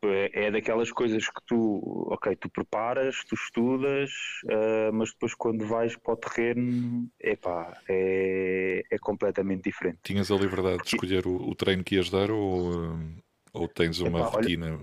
[0.04, 1.80] É é daquelas coisas que tu,
[2.12, 4.10] ok, tu preparas, tu estudas,
[4.44, 9.98] uh, mas depois quando vais para o terreno, epá, é, é completamente diferente.
[10.04, 13.16] Tinhas a liberdade de escolher o, o treino que ias dar ou, hum,
[13.52, 14.78] ou tens uma Epá, olha- rotina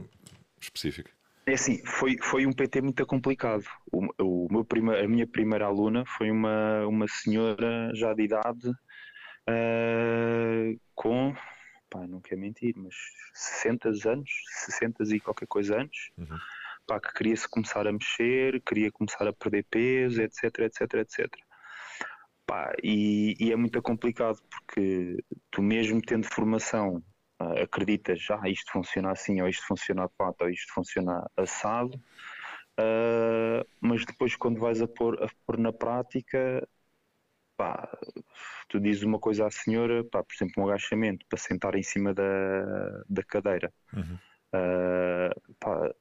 [0.60, 1.12] específica?
[1.48, 3.66] É assim, foi, foi um PT muito complicado.
[3.92, 8.72] O, o meu prima, a minha primeira aluna foi uma, uma senhora já de idade,
[9.48, 11.36] ah, com,
[11.90, 12.96] pá, não quero mentir, mas
[13.34, 14.30] 60 anos,
[14.66, 16.38] 60 e qualquer coisa anos, Uhum.
[16.88, 21.28] pá, que queria se começar a mexer, queria começar a perder peso, etc, etc, etc.
[22.48, 27.04] Pá, e, e é muito complicado porque tu mesmo tendo formação
[27.40, 32.00] ah, acreditas, já isto funciona assim, ou isto funciona a quatro, ou isto funciona assado,
[32.78, 36.68] ah, mas depois quando vais a pôr, a pôr na prática,
[37.58, 37.90] pá,
[38.70, 42.14] tu dizes uma coisa à senhora, pá, por exemplo, um agachamento para sentar em cima
[42.14, 43.74] da, da cadeira.
[43.94, 44.18] Uhum.
[44.54, 45.92] Ah, pá,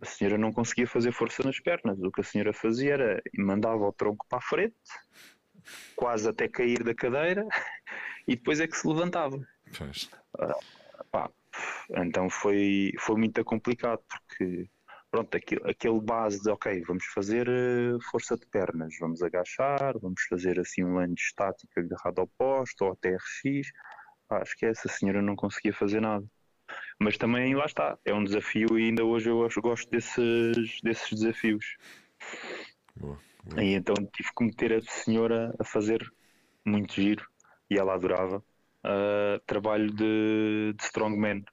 [0.00, 1.98] a senhora não conseguia fazer força nas pernas.
[2.00, 4.74] O que a senhora fazia era mandava o tronco para a frente,
[5.96, 7.46] quase até cair da cadeira,
[8.26, 9.38] e depois é que se levantava.
[9.76, 10.10] Pois.
[11.10, 11.30] Pá,
[11.90, 14.68] então foi, foi muito complicado porque
[15.10, 20.22] pronto, aquele, aquele base de ok, vamos fazer eh, força de pernas, vamos agachar, vamos
[20.28, 23.70] fazer assim um lunge estático agarrado ao posto ou até RX,
[24.28, 26.24] pá, esquece, a senhora não conseguia fazer nada.
[27.00, 31.76] Mas também lá está, é um desafio e ainda hoje eu gosto desses, desses desafios.
[32.94, 33.64] Boa, boa.
[33.64, 36.06] E então tive que meter a senhora a fazer
[36.64, 37.26] muito giro
[37.70, 38.44] e ela adorava
[39.46, 41.44] trabalho de, de strongman.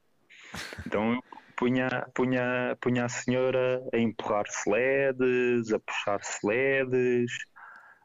[0.85, 1.21] Então eu
[1.55, 7.31] punha, punha, punha a senhora a empurrar sledes, a puxar sledes,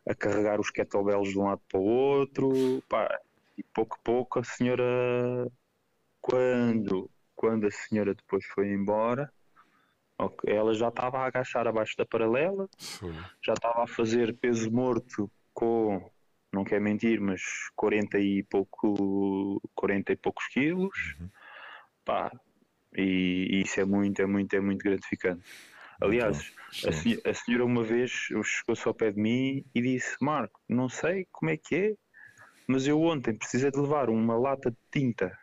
[0.09, 3.09] a carregar os kettlebells de um lado para o outro, pá,
[3.57, 5.51] e pouco a pouco a senhora,
[6.21, 9.31] quando, quando a senhora depois foi embora,
[10.47, 13.13] ela já estava a agachar abaixo da paralela, Foi.
[13.43, 16.11] já estava a fazer peso morto com,
[16.53, 17.43] não quero mentir, mas
[17.77, 21.17] 40 e, pouco, 40 e poucos quilos.
[22.05, 22.33] Pá,
[22.97, 25.43] e, e isso é muito, é muito, é muito gratificante.
[26.01, 27.03] Aliás, a, Excelente.
[27.03, 31.27] senho- a senhora uma vez chegou-se ao pé de mim e disse: Marco, não sei
[31.31, 31.95] como é que é,
[32.67, 35.37] mas eu ontem precisei de levar uma lata de tinta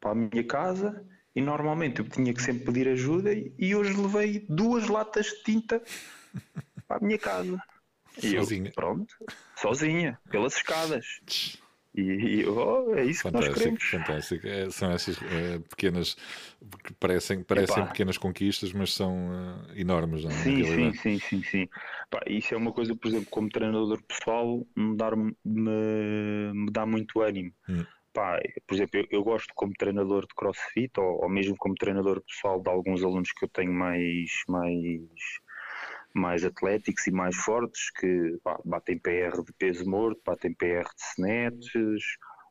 [0.00, 1.04] para a minha casa
[1.34, 5.82] e normalmente eu tinha que sempre pedir ajuda e hoje levei duas latas de tinta
[6.86, 7.62] para a minha casa.
[8.22, 8.72] E eu, Sozinha.
[8.74, 9.14] pronto,
[9.58, 11.06] sozinha, pelas escadas.
[11.94, 13.84] E, e oh, é isso que nós Fantástico, queremos.
[13.90, 14.46] fantástico.
[14.46, 16.16] É, são essas é, pequenas
[16.84, 17.92] que parecem, parecem Epá.
[17.92, 19.30] pequenas conquistas, mas são
[19.74, 20.34] é, enormes, não é?
[20.34, 21.68] Sim, sim, sim, sim, sim.
[22.10, 26.86] Pá, isso é uma coisa, por exemplo, como treinador pessoal, me, dar, me, me dá
[26.86, 27.52] muito ânimo.
[27.68, 27.84] Hum.
[28.14, 32.22] Pá, por exemplo, eu, eu gosto como treinador de crossfit ou, ou mesmo como treinador
[32.22, 34.80] pessoal de alguns alunos que eu tenho mais, mais,
[36.14, 41.02] mais atléticos e mais fortes, que pá, batem PR de peso morto, batem PR de
[41.16, 42.02] snatches,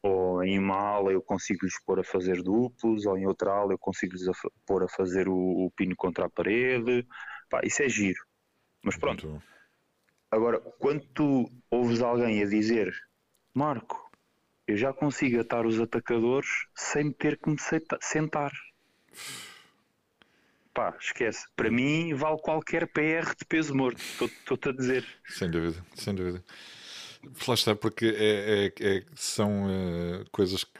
[0.03, 3.79] ou em uma aula eu consigo-lhes pôr a fazer duplos, ou em outra aula eu
[3.79, 4.33] consigo-lhes a
[4.65, 7.05] pôr a fazer o, o pino contra a parede.
[7.49, 8.19] Pá, isso é giro.
[8.83, 9.45] Mas pronto, Muito
[10.31, 12.93] agora, quando tu ouves alguém a dizer
[13.53, 14.09] Marco,
[14.67, 18.51] eu já consigo atar os atacadores sem ter que me senta- sentar.
[20.73, 21.45] Pá, esquece.
[21.55, 23.99] Para mim vale qualquer PR de peso morto.
[23.99, 25.05] Estou- Estou-te a dizer.
[25.27, 26.43] Sem dúvida, sem dúvida.
[27.47, 30.79] Lá está, porque é, é- é- são eh, coisas que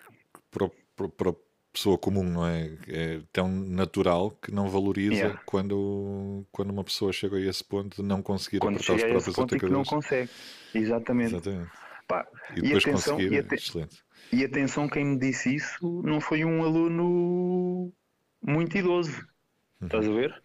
[0.49, 0.69] para,
[1.15, 1.33] para,
[1.73, 2.77] pessoa comum não é?
[2.87, 5.41] É tão natural que não valoriza Yeah.
[5.45, 9.27] quando, quando uma pessoa chega a esse ponto de não conseguir Quando apertar os próprios
[9.27, 9.39] e que
[9.69, 9.89] não atacadores.
[9.89, 10.29] consegue.
[10.73, 11.35] Exatamente.
[11.35, 11.71] Exatamente.
[12.07, 14.03] Pá, E e, depois atenção, conseguir, e, ate- excelente.
[14.33, 17.93] e atenção, quem me disse isso não foi um aluno
[18.41, 19.25] muito idoso.
[19.83, 20.43] Estás a ver?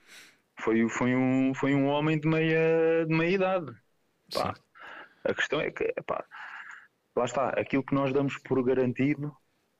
[0.58, 3.72] Foi, foi, um, foi um homem de meia, de meia idade.
[4.32, 4.54] Pá,
[5.24, 6.24] a questão é que, pá,
[7.14, 9.36] lá está, aquilo que nós damos por garantido,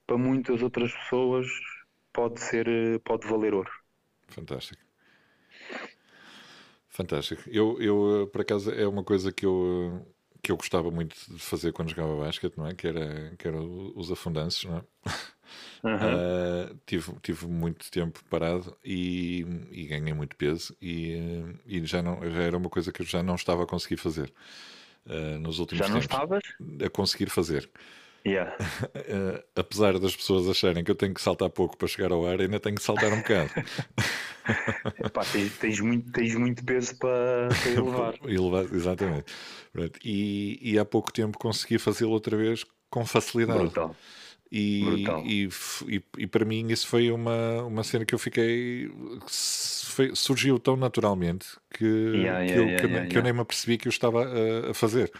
[0.07, 1.47] para muitas outras pessoas,
[2.13, 3.71] pode ser, pode valer ouro.
[4.29, 4.83] Fantástico.
[6.89, 7.43] Fantástico.
[7.49, 10.07] Eu, eu, por acaso, é uma coisa que eu,
[10.43, 12.75] que eu gostava muito de fazer quando jogava basquete, não é?
[12.75, 14.83] Que era, que era os afundanços, não é?
[15.85, 16.19] Aham.
[16.71, 22.03] Ah, tive, tive muito tempo parado e, e ganhei muito peso e, eh, e já,
[22.03, 24.33] não, já era uma coisa que eu já não estava a conseguir fazer.
[25.07, 26.15] uh, nos últimos Já não tempos.
[26.15, 26.43] estavas?
[26.85, 27.71] A conseguir fazer.
[28.27, 28.57] Yeah.
[28.59, 32.41] Uh, apesar das pessoas acharem que eu tenho que saltar pouco para chegar ao ar,
[32.41, 33.51] ainda tenho que saltar um bocado.
[34.99, 38.15] Epá, tens, tens, muito, tens muito peso para, para elevar.
[38.25, 39.33] elevar exatamente.
[40.05, 43.61] E, e, há pouco tempo consegui fazê-lo outra vez com facilidade.
[43.61, 43.95] Brutal.
[44.51, 45.49] E, e,
[45.89, 48.91] e, e, para mim isso foi uma, uma cena que eu fiquei.
[49.27, 53.41] Foi, surgiu tão naturalmente que, yeah, que, yeah, eu, yeah, que, que eu nem me
[53.41, 55.11] apercebi que eu estava a, a fazer.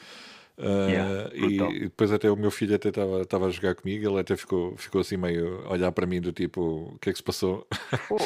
[0.59, 4.75] Uh, e, depois até o meu filho até estava a jogar comigo, ele até ficou,
[4.79, 7.67] ficou assim meio a olhar para mim do tipo, o que é que se passou?
[8.09, 8.19] Oh,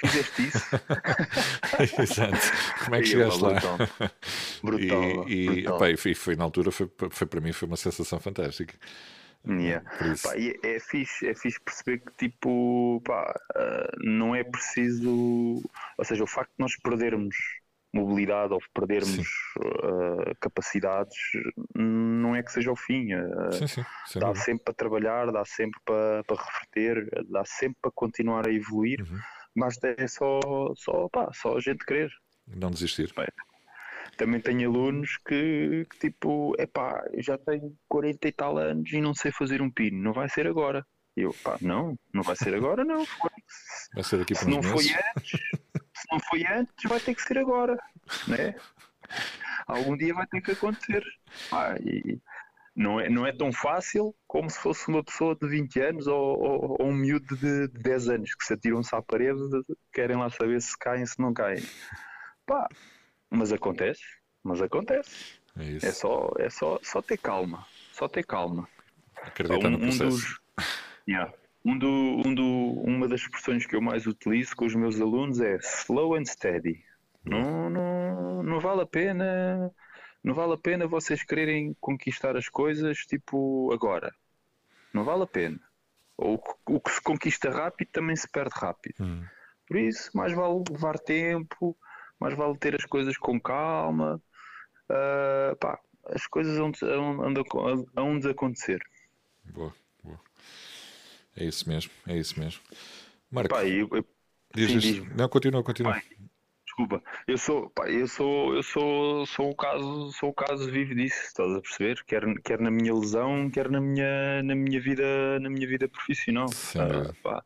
[0.00, 0.64] fizeste isso?
[2.00, 2.38] Exato.
[2.84, 3.60] Como é que chegaste lá?
[4.64, 5.28] Brutal.
[5.28, 5.78] E, brutal.
[5.98, 8.74] Foi, foi, na altura, foi, foi para mim foi uma sensação fantástica.
[9.46, 9.84] Yeah.
[10.22, 15.62] Pá, é, fixe, é fixe perceber que tipo, pá, uh, não é preciso,
[15.98, 17.36] ou seja, o facto de nós perdermos
[17.92, 19.28] mobilidade ou perdermos
[19.58, 21.16] uh, capacidades,
[21.76, 23.14] não é que seja o fim.
[23.14, 24.42] Uh, sim, sim, dá bem.
[24.42, 29.18] sempre para trabalhar, dá sempre para, para reverter, dá sempre para continuar a evoluir, uhum.
[29.54, 30.40] mas é só,
[30.74, 32.10] só, pá, só a gente querer.
[32.48, 33.12] Não desistir.
[33.14, 33.28] Bem,
[34.16, 39.00] também tenho alunos que, que tipo, é pá, já tenho 40 e tal anos e
[39.00, 40.86] não sei fazer um pino, não vai ser agora.
[41.16, 43.04] Eu, pá, não, não vai ser agora, não.
[43.94, 47.22] Vai ser daqui Se para não foi antes, se não foi antes, vai ter que
[47.22, 47.78] ser agora,
[48.26, 48.54] né?
[49.66, 51.04] Algum dia vai ter que acontecer.
[51.52, 52.20] Ah, e
[52.74, 56.42] não é, não é tão fácil como se fosse uma pessoa de 20 anos ou,
[56.42, 59.40] ou, ou um miúdo de, de 10 anos que se atiram-se à parede,
[59.92, 61.62] querem lá saber se caem, se não caem.
[62.44, 62.68] Pá,
[63.34, 64.02] mas acontece,
[64.42, 65.38] mas acontece.
[65.56, 68.68] É, é, só, é só, só ter calma, só ter calma.
[69.22, 70.04] Acreditar um, no processo.
[70.04, 70.40] Um dos,
[71.08, 71.32] yeah,
[71.64, 71.88] um do,
[72.26, 72.44] um do,
[72.82, 76.84] uma das expressões que eu mais utilizo com os meus alunos é slow and steady.
[77.24, 79.72] Não, não, não vale a pena,
[80.22, 84.14] não vale a pena vocês quererem conquistar as coisas tipo agora.
[84.92, 85.60] Não vale a pena.
[86.16, 88.96] O, o que se conquista rápido também se perde rápido.
[89.00, 89.24] Hum.
[89.66, 91.76] Por isso, mais vale levar tempo,
[92.24, 94.20] mais vale ter as coisas com calma.
[94.88, 98.82] Uh, pá, as coisas hão de acontecer.
[99.44, 100.18] Boa, boa.
[101.36, 102.62] É isso mesmo, é isso mesmo.
[103.30, 105.92] Marco, pá, eu, eu, sim, diz, não, continua, continua.
[105.92, 106.02] Pai,
[106.64, 110.94] desculpa, eu sou, pá, eu sou, eu sou, sou o caso, sou o caso vivo
[110.94, 112.02] disso, estás a perceber?
[112.06, 116.46] Quer, quer na minha lesão, quer na minha, na minha vida, na minha vida profissional.
[116.46, 117.44] Uh, pá,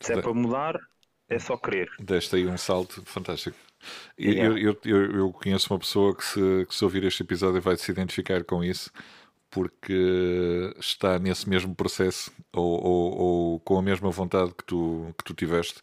[0.00, 0.80] se é para mudar,
[1.28, 1.88] é só querer.
[2.00, 3.56] Deste aí um salto fantástico.
[4.18, 7.76] Eu, eu, eu, eu, conheço uma pessoa que se, que se ouvir este episódio vai
[7.76, 8.90] se identificar com isso
[9.50, 15.24] porque está nesse mesmo processo ou, ou, ou, com a mesma vontade que tu, que
[15.24, 15.80] tu tiveste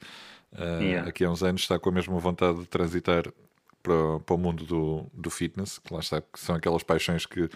[0.54, 1.10] uh, yeah.
[1.10, 3.26] aqui há uns anos, está com a mesma vontade de transitar
[3.84, 7.50] para, para o mundo do, do fitness, que lá está, que são aquelas paixões que,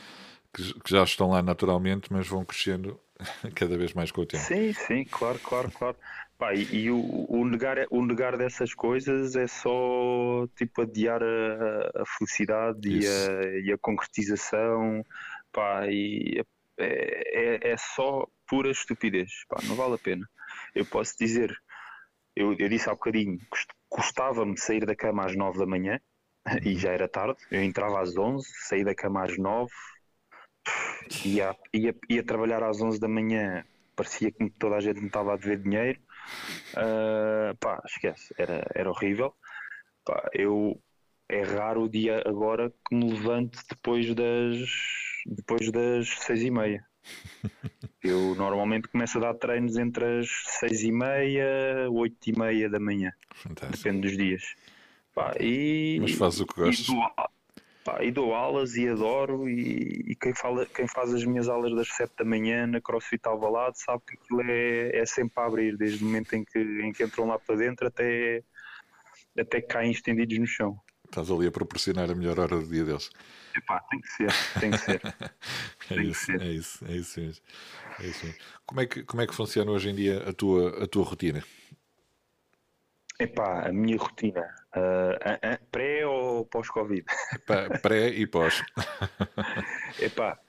[0.54, 3.00] que, que já estão lá naturalmente, mas vão crescendo
[3.56, 4.44] cada vez mais com o tempo.
[4.44, 5.98] Sim, sim, claro, claro, claro.
[6.42, 12.02] Pá, e, e o, o, negar, o negar dessas coisas é só tipo adiar a,
[12.02, 15.06] a felicidade e a, e a, concretização,
[15.52, 16.44] pá, e
[16.80, 20.28] é, é, é, só pura estupidez, pá, não vale a pena.
[20.74, 21.56] Eu posso dizer,
[22.36, 23.38] eu, eu disse há bocadinho,
[23.88, 26.00] custava-me sair da cama às 9 da manhã
[26.66, 29.72] e já era tarde, eu entrava às 11, saí da cama às 9,
[31.24, 33.64] ia, ia, ia trabalhar às 11 da manhã,
[33.96, 36.02] parecia que toda a gente me estava a dever dinheiro
[36.72, 39.34] Uh, pá, esquece, era, era horrível.
[40.06, 40.82] Pá, eu
[41.30, 44.58] é raro o dia agora que me levante depois das
[45.26, 46.86] depois das seis e meia.
[48.04, 50.28] Eu normalmente começo a dar treinos entre as
[50.60, 53.12] seis e meia, oito e meia da manhã.
[53.36, 53.78] Fantástico.
[53.78, 54.56] Depende dos dias.
[55.14, 56.88] Pá, e, Mas faz o que gostas.
[57.82, 61.26] E dou, pá, e dou aulas e adoro e, e, quem, fala, quem faz as
[61.26, 65.42] minhas aulas das 7 da manhã na CrossFit Alvalade sabe que aquilo é, é sempre
[65.42, 68.44] a abrir, desde o momento em que, em que entram lá para dentro até,
[69.38, 70.80] até caem estendidos no chão.
[71.06, 73.10] Estás ali a proporcionar a melhor hora do dia deles.
[73.54, 75.02] Epá, tem que ser, tem que ser.
[75.92, 76.42] é, tem isso, que ser.
[76.42, 77.44] é isso, é isso mesmo.
[78.00, 78.42] É isso mesmo.
[78.66, 81.44] Como, é que, como é que funciona hoje em dia a tua, a tua rotina?
[83.20, 87.06] Epá, a minha rotina, uh, pré ou pós-Covid?
[87.82, 88.64] Pré e pós.
[90.00, 90.40] Epá,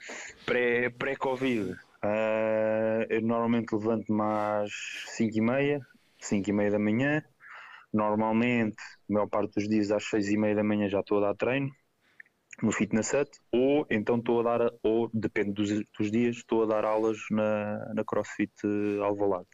[0.46, 4.70] pré-Covid, uh, eu normalmente levanto-me às
[5.16, 5.80] 5 e meia,
[6.20, 7.22] 5 e meia da manhã.
[7.92, 8.76] Normalmente,
[9.10, 11.34] a maior parte dos dias às 6 e meia da manhã já estou a dar
[11.34, 11.70] treino
[12.62, 16.66] no Fitness Hut, ou então estou a dar, ou depende dos, dos dias, estou a
[16.66, 18.52] dar aulas na, na CrossFit
[19.02, 19.48] Alvalade.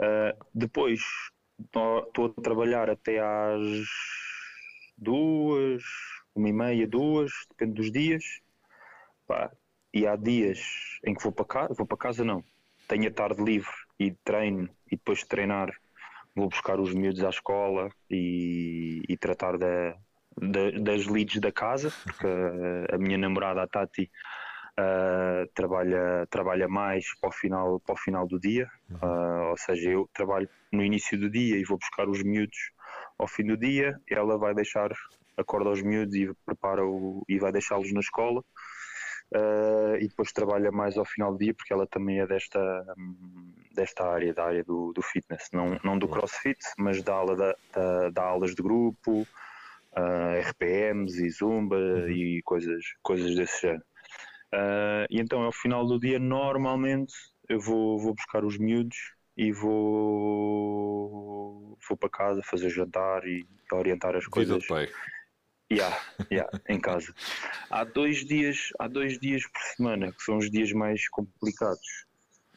[0.00, 1.00] Uh, depois
[1.60, 3.86] estou a trabalhar até às
[4.96, 5.82] duas,
[6.34, 8.24] uma e meia, duas, depende dos dias.
[9.26, 9.50] pá,
[9.92, 10.60] e há dias
[11.04, 12.44] em que vou para casa, vou para casa não,
[12.86, 15.70] tenho a tarde livre e treino e depois de treinar
[16.38, 19.96] vou buscar os miúdos à escola e, e tratar da,
[20.40, 24.10] da, das leads da casa, porque a, a minha namorada, a Tati,
[24.78, 28.70] uh, trabalha, trabalha mais para o final, para o final do dia,
[29.02, 32.72] uh, ou seja, eu trabalho no início do dia e vou buscar os miúdos
[33.18, 34.90] ao fim do dia, ela vai deixar,
[35.36, 38.42] acorda os miúdos e prepara o, e vai deixá-los na escola.
[39.30, 42.82] Uh, e depois trabalha mais ao final do dia porque ela também é desta,
[43.74, 47.54] desta área, da área do, do fitness, não, não do crossfit, mas da aula da,
[47.74, 49.26] da, da aulas de grupo,
[50.48, 52.08] RPMs e Zumba uhum.
[52.08, 53.84] e coisas, coisas desse género.
[54.54, 57.12] Uh, e então ao final do dia normalmente
[57.48, 58.96] eu vou, vou buscar os miúdos
[59.36, 61.28] e vou,
[61.86, 64.56] vou para casa fazer jantar e orientar as coisas.
[64.56, 64.88] Vida pai.
[65.70, 65.96] Yeah,
[66.32, 67.14] yeah, em casa.
[67.70, 72.06] Há dois dias, há dois dias por semana que são os dias mais complicados.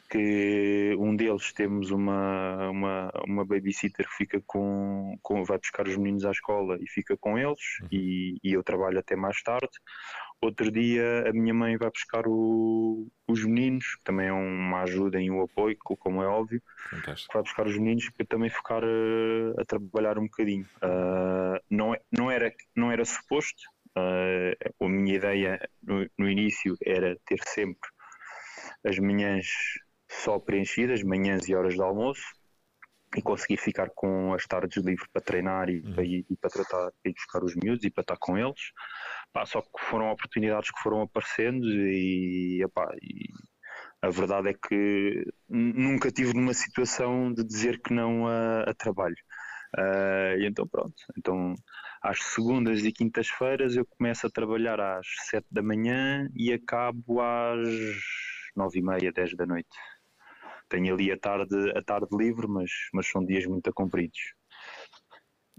[0.09, 5.95] Que um deles temos uma, uma, uma babysitter que fica com, com vai buscar os
[5.95, 7.87] meninos à escola e fica com eles uhum.
[7.91, 9.69] e, e eu trabalho até mais tarde.
[10.43, 15.21] Outro dia a minha mãe vai buscar o, os meninos, que também é uma ajuda
[15.21, 16.59] e um apoio, como é óbvio.
[16.89, 17.31] Fantástico.
[17.33, 20.65] Vai buscar os meninos para também ficar a, eh, a trabalhar um bocadinho.
[20.77, 23.61] Uh, não, é, não, era, não era suposto.
[23.95, 27.89] Uh, a minha ideia no, no, início era ter sempre
[28.83, 29.45] as manhãs
[30.09, 32.23] só preenchidas, manhãs e horas de almoço,
[33.15, 35.93] e conseguir ficar com as tardes livres para treinar e, uhum.
[35.93, 38.71] para, ir, e para tratar e buscar os miúdos e para estar com eles.
[39.33, 43.29] Pá, só que foram oportunidades que foram aparecendo e, epá, e
[44.01, 49.15] a verdade é que nunca tive numa situação de dizer que não a, a trabalho.
[49.77, 51.55] Uh, e então pronto, então
[52.01, 57.69] às segundas e quintas-feiras eu começo a trabalhar às sete da manhã e acabo às
[58.53, 59.69] nove e meia, dez da noite.
[60.67, 64.19] Tenho ali a tarde, a tarde livre, mas, mas são dias muito compridos.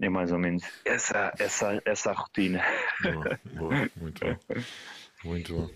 [0.03, 2.61] É mais ou menos essa, essa, essa a rotina.
[3.01, 4.37] Boa, boa, muito bom.
[5.23, 5.69] Muito bom.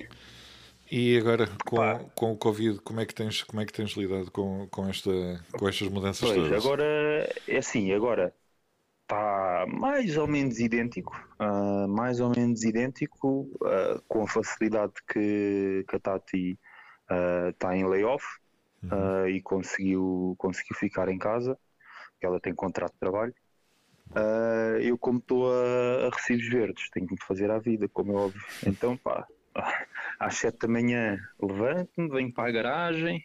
[0.91, 4.31] E agora com, com o Covid, como é que tens, como é que tens lidado
[4.31, 5.11] com, com, esta,
[5.57, 6.65] com estas mudanças pois, todas?
[6.65, 8.33] Agora é assim, agora
[9.01, 15.85] está mais ou menos idêntico, uh, mais ou menos idêntico, uh, com a facilidade que,
[15.87, 16.59] que a Tati
[17.49, 18.25] está uh, em layoff
[18.83, 19.27] uhum.
[19.27, 21.57] e conseguiu, conseguiu ficar em casa,
[22.21, 23.33] ela tem contrato de trabalho.
[24.11, 28.13] Uh, eu como estou a, a, recibos verdes, tenho que me fazer à vida, como
[28.13, 28.41] é óbvio.
[28.65, 29.27] Então, pá,
[30.19, 33.23] às 7 da manhã levanto-me, venho para a garagem,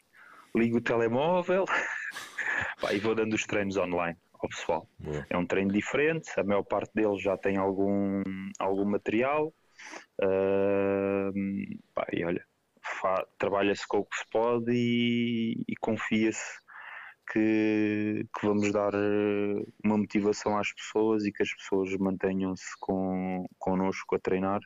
[0.55, 1.65] ligo o telemóvel
[2.81, 4.89] pá, e vou dando os treinos online ao pessoal.
[4.99, 5.27] Boa.
[5.31, 8.23] É um treino diferente, a maior parte deles já tem algum,
[8.59, 9.55] algum material.
[10.21, 11.33] Uh,
[11.95, 12.45] pá, e olha,
[13.39, 16.61] trabalha-se com o que se pode e, e confia-se
[17.31, 23.47] que, que, vamos dar eh, uma motivação às pessoas e que as pessoas mantenham-se com,
[23.59, 24.61] connosco a treinar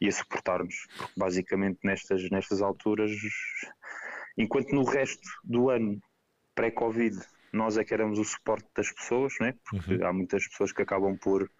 [0.00, 0.86] e a suportar-nos.
[0.96, 3.10] Porque basicamente nestas, nestas alturas,
[4.36, 6.00] enquanto no resto do ano
[6.54, 7.18] pré-Covid
[7.52, 9.54] nós é que éramos o suporte das pessoas, né?
[9.64, 10.06] porque uhum.
[10.06, 11.50] há muitas pessoas que acabam por,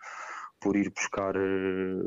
[0.61, 2.07] por ir buscar eh,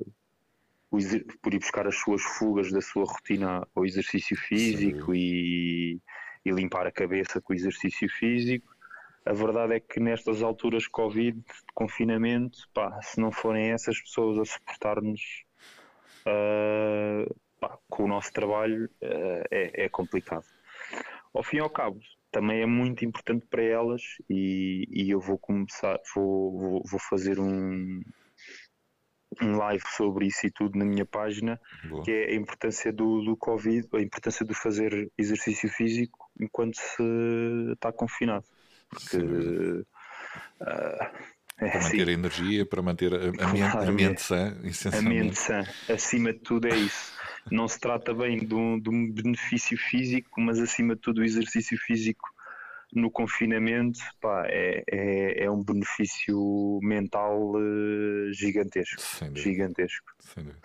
[1.42, 6.02] por ir buscar as suas fugas da sua rotina ao exercício físico e
[6.46, 8.76] e limpar a cabeça com o exercício físico.
[9.26, 14.00] A verdade é que nestas alturas de Covid, de confinamento, pá, se não forem essas
[14.02, 15.22] pessoas a suportar-nos
[16.26, 17.36] uh,
[17.90, 20.46] com o nosso trabalho, uh, é, é, complicado.
[21.34, 22.00] Ao fim e ao cabo,
[22.32, 27.40] também é muito importante para elas e, e eu vou começar, vou, vou, vou fazer
[27.40, 28.02] um,
[29.42, 32.04] um live sobre isso e tudo na minha página, Boa.
[32.04, 37.74] que é a importância do, do Covid, a importância de fazer exercício físico enquanto se
[37.74, 38.46] está confinado.
[38.90, 39.86] Porque uh,
[41.60, 42.10] é para manter assim.
[42.10, 44.58] a energia, para manter a, a, mente, a mente sã,
[44.94, 47.14] A mente sã, acima de tudo é isso.
[47.52, 51.24] Não se trata bem de um, de um benefício físico, mas acima de tudo o
[51.24, 52.28] exercício físico
[52.94, 59.02] no confinamento pá, é, é, é, um benefício mental uh, gigantesco.
[59.02, 60.12] Sem gigantesco.
[60.20, 60.62] Sem dúvida.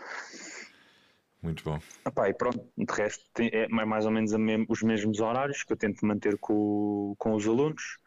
[1.44, 1.78] Muito bom.
[2.06, 4.32] Epá, e pronto, de resto tem, é mais ou menos
[4.66, 7.98] os mesmos horários que eu tento manter com, com os alunos.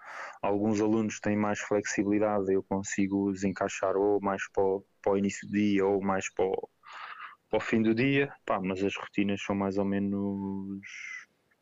[0.42, 5.18] Alguns alunos têm mais flexibilidade, eu consigo os encaixar ou mais para o, para o
[5.18, 6.70] início do dia ou mais para o,
[7.48, 10.82] para o fim do dia, Pá, mas as rotinas são mais ou menos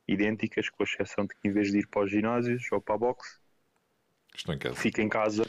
[0.07, 2.97] idênticas, com exceção de que em vez de ir para os ginásios ou para a
[2.99, 3.37] boxe,
[4.33, 4.75] Estou em casa.
[4.75, 5.45] fica em casa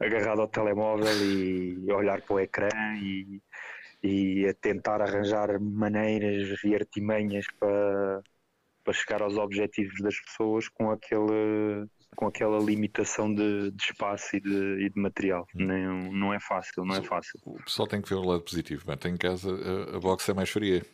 [0.00, 2.68] agarrado ao telemóvel e olhar para o ecrã
[3.00, 3.40] e
[4.02, 8.22] e a tentar arranjar maneiras e artimanhas para,
[8.84, 11.86] para chegar aos objetivos das pessoas com aquele
[12.16, 15.46] com aquela limitação de, de espaço e de, e de material.
[15.54, 15.66] Hum.
[15.66, 17.38] Não, não é fácil, não é fácil.
[17.44, 18.82] O pessoal tem que ver o lado positivo.
[18.86, 20.84] Mas em casa a, a box é mais fria.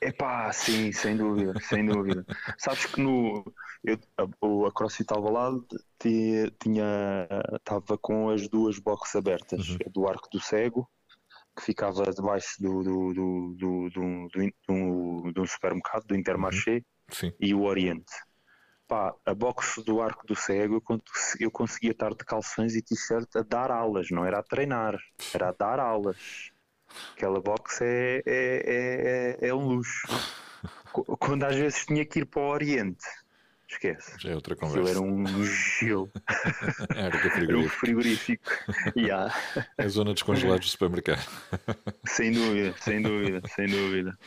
[0.00, 2.24] É pá, sim, sem dúvida, sem dúvida.
[2.58, 3.44] Sabes que no
[3.84, 4.22] eu, a,
[4.68, 5.60] a CrossFit Alvalade
[6.58, 9.78] tinha estava com as duas boxes abertas, Uhum.
[9.86, 10.88] a do Arco do Cego,
[11.56, 17.32] que ficava debaixo do, do, do, do, do, do, do- do supermercado, do Intermarché, Sim.
[17.40, 18.12] e o Oriente.
[18.88, 21.02] Pá, a box do Arco do Cego eu, cons-
[21.38, 24.98] eu conseguia estar de calções e t-shirt a dar aulas, não era a treinar,
[25.32, 26.50] era a dar aulas.
[27.16, 30.08] Aquela box é, é, é, é um luxo.
[30.92, 33.04] Qu- Quando às vezes tinha que ir para o Oriente,
[33.72, 34.16] esquece.
[34.18, 34.90] Já é outra conversa.
[34.90, 36.10] era um gelo,
[36.94, 38.50] Era era um frigorífico.
[38.96, 39.34] Yeah.
[39.78, 41.26] A zona dos congelados do supermercado.
[42.06, 44.18] Sem dúvida, sem dúvida, sem dúvida.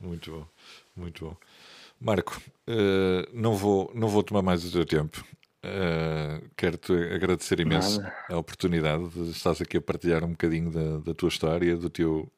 [0.00, 0.46] Muito bom,
[0.96, 1.36] muito bom.
[2.00, 5.24] Marco, eh, não, vou, não vou tomar mais o teu tempo.
[5.62, 8.14] Eh, Quero-te agradecer imenso Nada.
[8.30, 12.30] a oportunidade de estás aqui a partilhar um bocadinho da, da tua história do teu,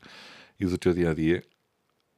[0.58, 1.42] e do teu dia a dia.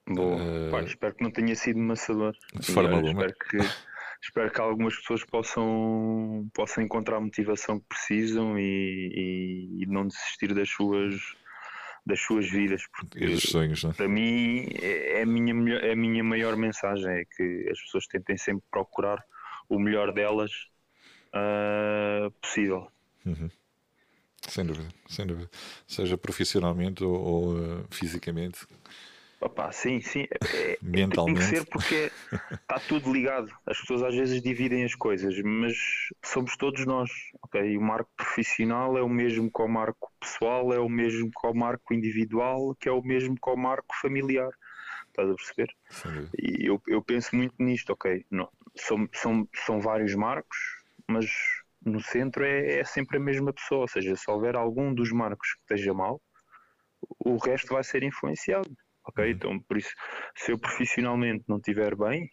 [0.08, 0.36] Boa.
[0.40, 2.36] Eh, Pá, espero que não tenha sido maçador.
[2.54, 3.26] De forma alguma.
[3.26, 3.58] Espero que,
[4.22, 10.06] espero que algumas pessoas possam, possam encontrar a motivação que precisam e, e- e não
[10.06, 11.14] desistir das suas,
[12.06, 12.82] das suas vidas.
[12.92, 13.94] Porque E dos sonhos, não é?
[13.94, 18.06] para mim é é a minha, é a minha maior mensagem, é que as pessoas
[18.06, 19.22] tentem sempre procurar
[19.68, 20.50] o melhor delas
[21.32, 22.88] ah, possível.
[24.48, 25.48] Sem dúvida, sem dúvida.
[25.86, 28.66] Seja profissionalmente ou, ou, eh, fisicamente,
[29.42, 30.26] Opa, sim, sim.
[30.52, 30.78] é- é-
[31.26, 32.10] Tem que ser porque
[32.62, 33.48] está tudo ligado.
[33.66, 35.74] As pessoas às vezes dividem as coisas, mas
[36.24, 37.10] somos todos nós.
[37.42, 37.76] ok?
[37.76, 41.52] O marco profissional é o mesmo que o marco pessoal, é o mesmo que o
[41.54, 44.50] marco individual, que é o mesmo que o marco familiar.
[45.08, 45.68] Estás a perceber?
[46.04, 46.30] Dúvida.
[46.38, 48.24] E eu, eu penso muito nisto, ok?
[48.30, 50.56] Não, são, são, são vários marcos,
[51.06, 51.26] mas
[51.84, 53.82] no centro é, é sempre a mesma pessoa.
[53.82, 56.22] Ou seja, se houver algum dos marcos que esteja mal,
[57.18, 58.70] o resto vai ser influenciado.
[59.04, 59.30] Ok?
[59.30, 59.90] Então, por isso,
[60.36, 62.28] se eu profissionalmente não estiver bem,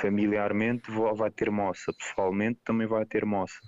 [0.00, 3.58] familiarmente vai ter moça, pessoalmente também vai ter moça.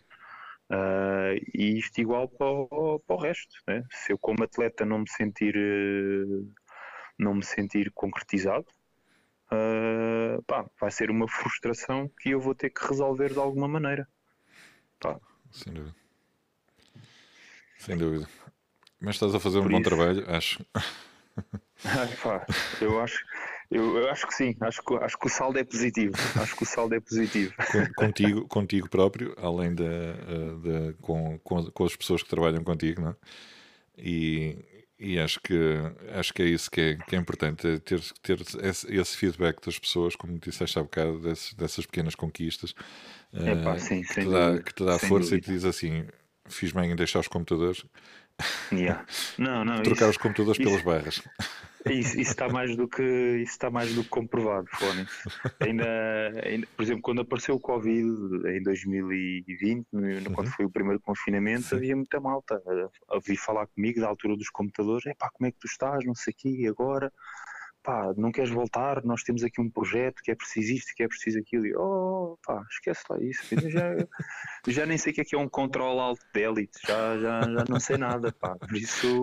[0.70, 3.55] Ah, e isto igual para o, para o resto.
[3.66, 3.82] Né?
[3.90, 6.44] Se eu, como atleta, não me sentir, eh,
[7.18, 8.66] não me sentir concretizado,
[9.51, 14.07] ah, pá, vai ser uma frustração que eu vou ter que resolver de alguma maneira.
[15.01, 15.18] Pá,
[15.51, 15.96] Sem dúvida.
[17.78, 18.28] Sem dúvida.
[19.01, 20.64] Mas estás a fazer um Por bom isso- trabalho, acho.
[22.80, 23.24] Eu acho,
[23.70, 26.14] eu, eu acho que sim, acho que, acho que o saldo é positivo.
[26.36, 27.53] Acho que o saldo é positivo.
[27.95, 33.11] Contigo, contigo próprio, além da, da- com, com, com as pessoas que trabalham contigo, não
[33.11, 33.16] é?
[33.99, 34.57] E,
[34.99, 35.55] e acho que
[36.14, 39.64] acho que é isso que é, que é importante, é ter, ter esse, esse feedback
[39.64, 42.74] das pessoas, como disseste há bocado, desses- dessas pequenas conquistas,
[43.32, 45.47] Epá, sim, que, te dá, dúvida, que te dá força e dúvida.
[45.47, 46.07] te diz assim:
[46.49, 47.84] fiz bem em deixar os computadores,
[48.72, 49.05] Yeah.
[49.38, 51.22] Não, não, trocar isso, os computadores isso- pelas barras.
[51.86, 55.11] isso, isso está mais do que isso está mais do que comprovado, Fónix.
[55.61, 55.86] Ainda,
[56.45, 58.07] ainda, por exemplo, quando apareceu o Covid
[58.49, 61.68] em 2020, no- quando foi o primeiro confinamento, Uhum.
[61.68, 61.76] Sim.
[61.76, 62.62] havia muita malta
[63.09, 66.05] a, a vir falar comigo da altura dos computadores, epá, como é que tu estás,
[66.05, 67.12] não sei o quê, e agora?
[67.83, 69.03] Pá, não queres voltar?
[69.05, 71.66] Nós temos aqui um projeto que é preciso isto, que é preciso aquilo.
[71.66, 73.43] E, oh, pá, esquece lá isso.
[73.70, 73.95] Já,
[74.68, 77.64] já nem sei o que é que é um control alt delete, já, já, já
[77.68, 78.55] não sei nada, pá.
[78.57, 79.22] Por isso,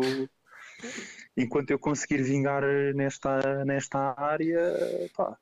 [1.36, 2.64] enquanto eu conseguir vingar
[2.95, 4.60] nesta, nesta área,
[5.16, 5.38] pá,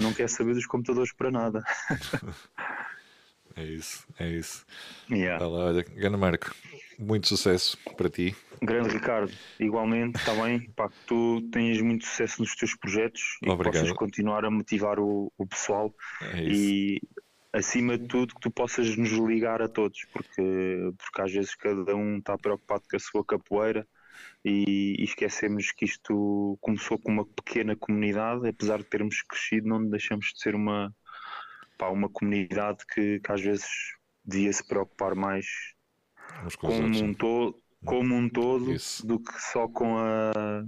[0.00, 1.64] não quero saber dos computadores para nada.
[3.58, 4.64] É isso, é isso.
[5.10, 5.38] Yeah.
[5.38, 6.54] Tá lá, olha, Gana Marco,
[6.96, 8.36] muito sucesso para ti.
[8.62, 13.46] Grande Ricardo, igualmente, está bem, pá, que tu tens muito sucesso nos teus projetos e
[13.46, 16.54] que possas continuar a motivar o, o pessoal É isso.
[16.54, 17.00] e
[17.52, 21.96] acima de tudo que tu possas nos ligar a todos, porque, porque às vezes cada
[21.96, 23.86] um está preocupado com a sua capoeira
[24.44, 29.84] e, e esquecemos que isto começou com uma pequena comunidade, apesar de termos crescido, não
[29.84, 30.94] deixamos de ser uma,
[31.78, 33.66] pá, uma comunidade que, que às vezes
[34.24, 35.46] devia se preocupar mais
[36.58, 39.06] como um todo, como um todo Isso.
[39.06, 40.64] do que só com a,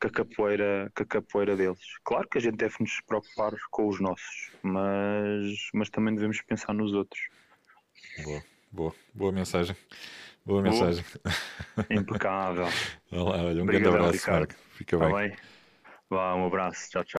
[0.00, 1.80] com a capoeira, com a capoeira deles.
[2.04, 6.72] Claro que a gente deve nos preocupar com os nossos, mas, mas também devemos pensar
[6.72, 7.20] nos outros.
[8.24, 9.76] Boa, boa, boa mensagem.
[10.46, 10.72] Boa Boa.
[10.72, 11.04] mensagem.
[11.90, 12.66] Impecável.
[13.10, 14.48] Olha um grande Obrigadão, abraço, Ricardo.
[14.48, 14.54] Marco.
[14.76, 15.28] Fica Está bem.
[15.30, 15.38] bem?
[16.08, 16.88] Vá, um abraço.
[16.90, 17.14] Tchau, tchau.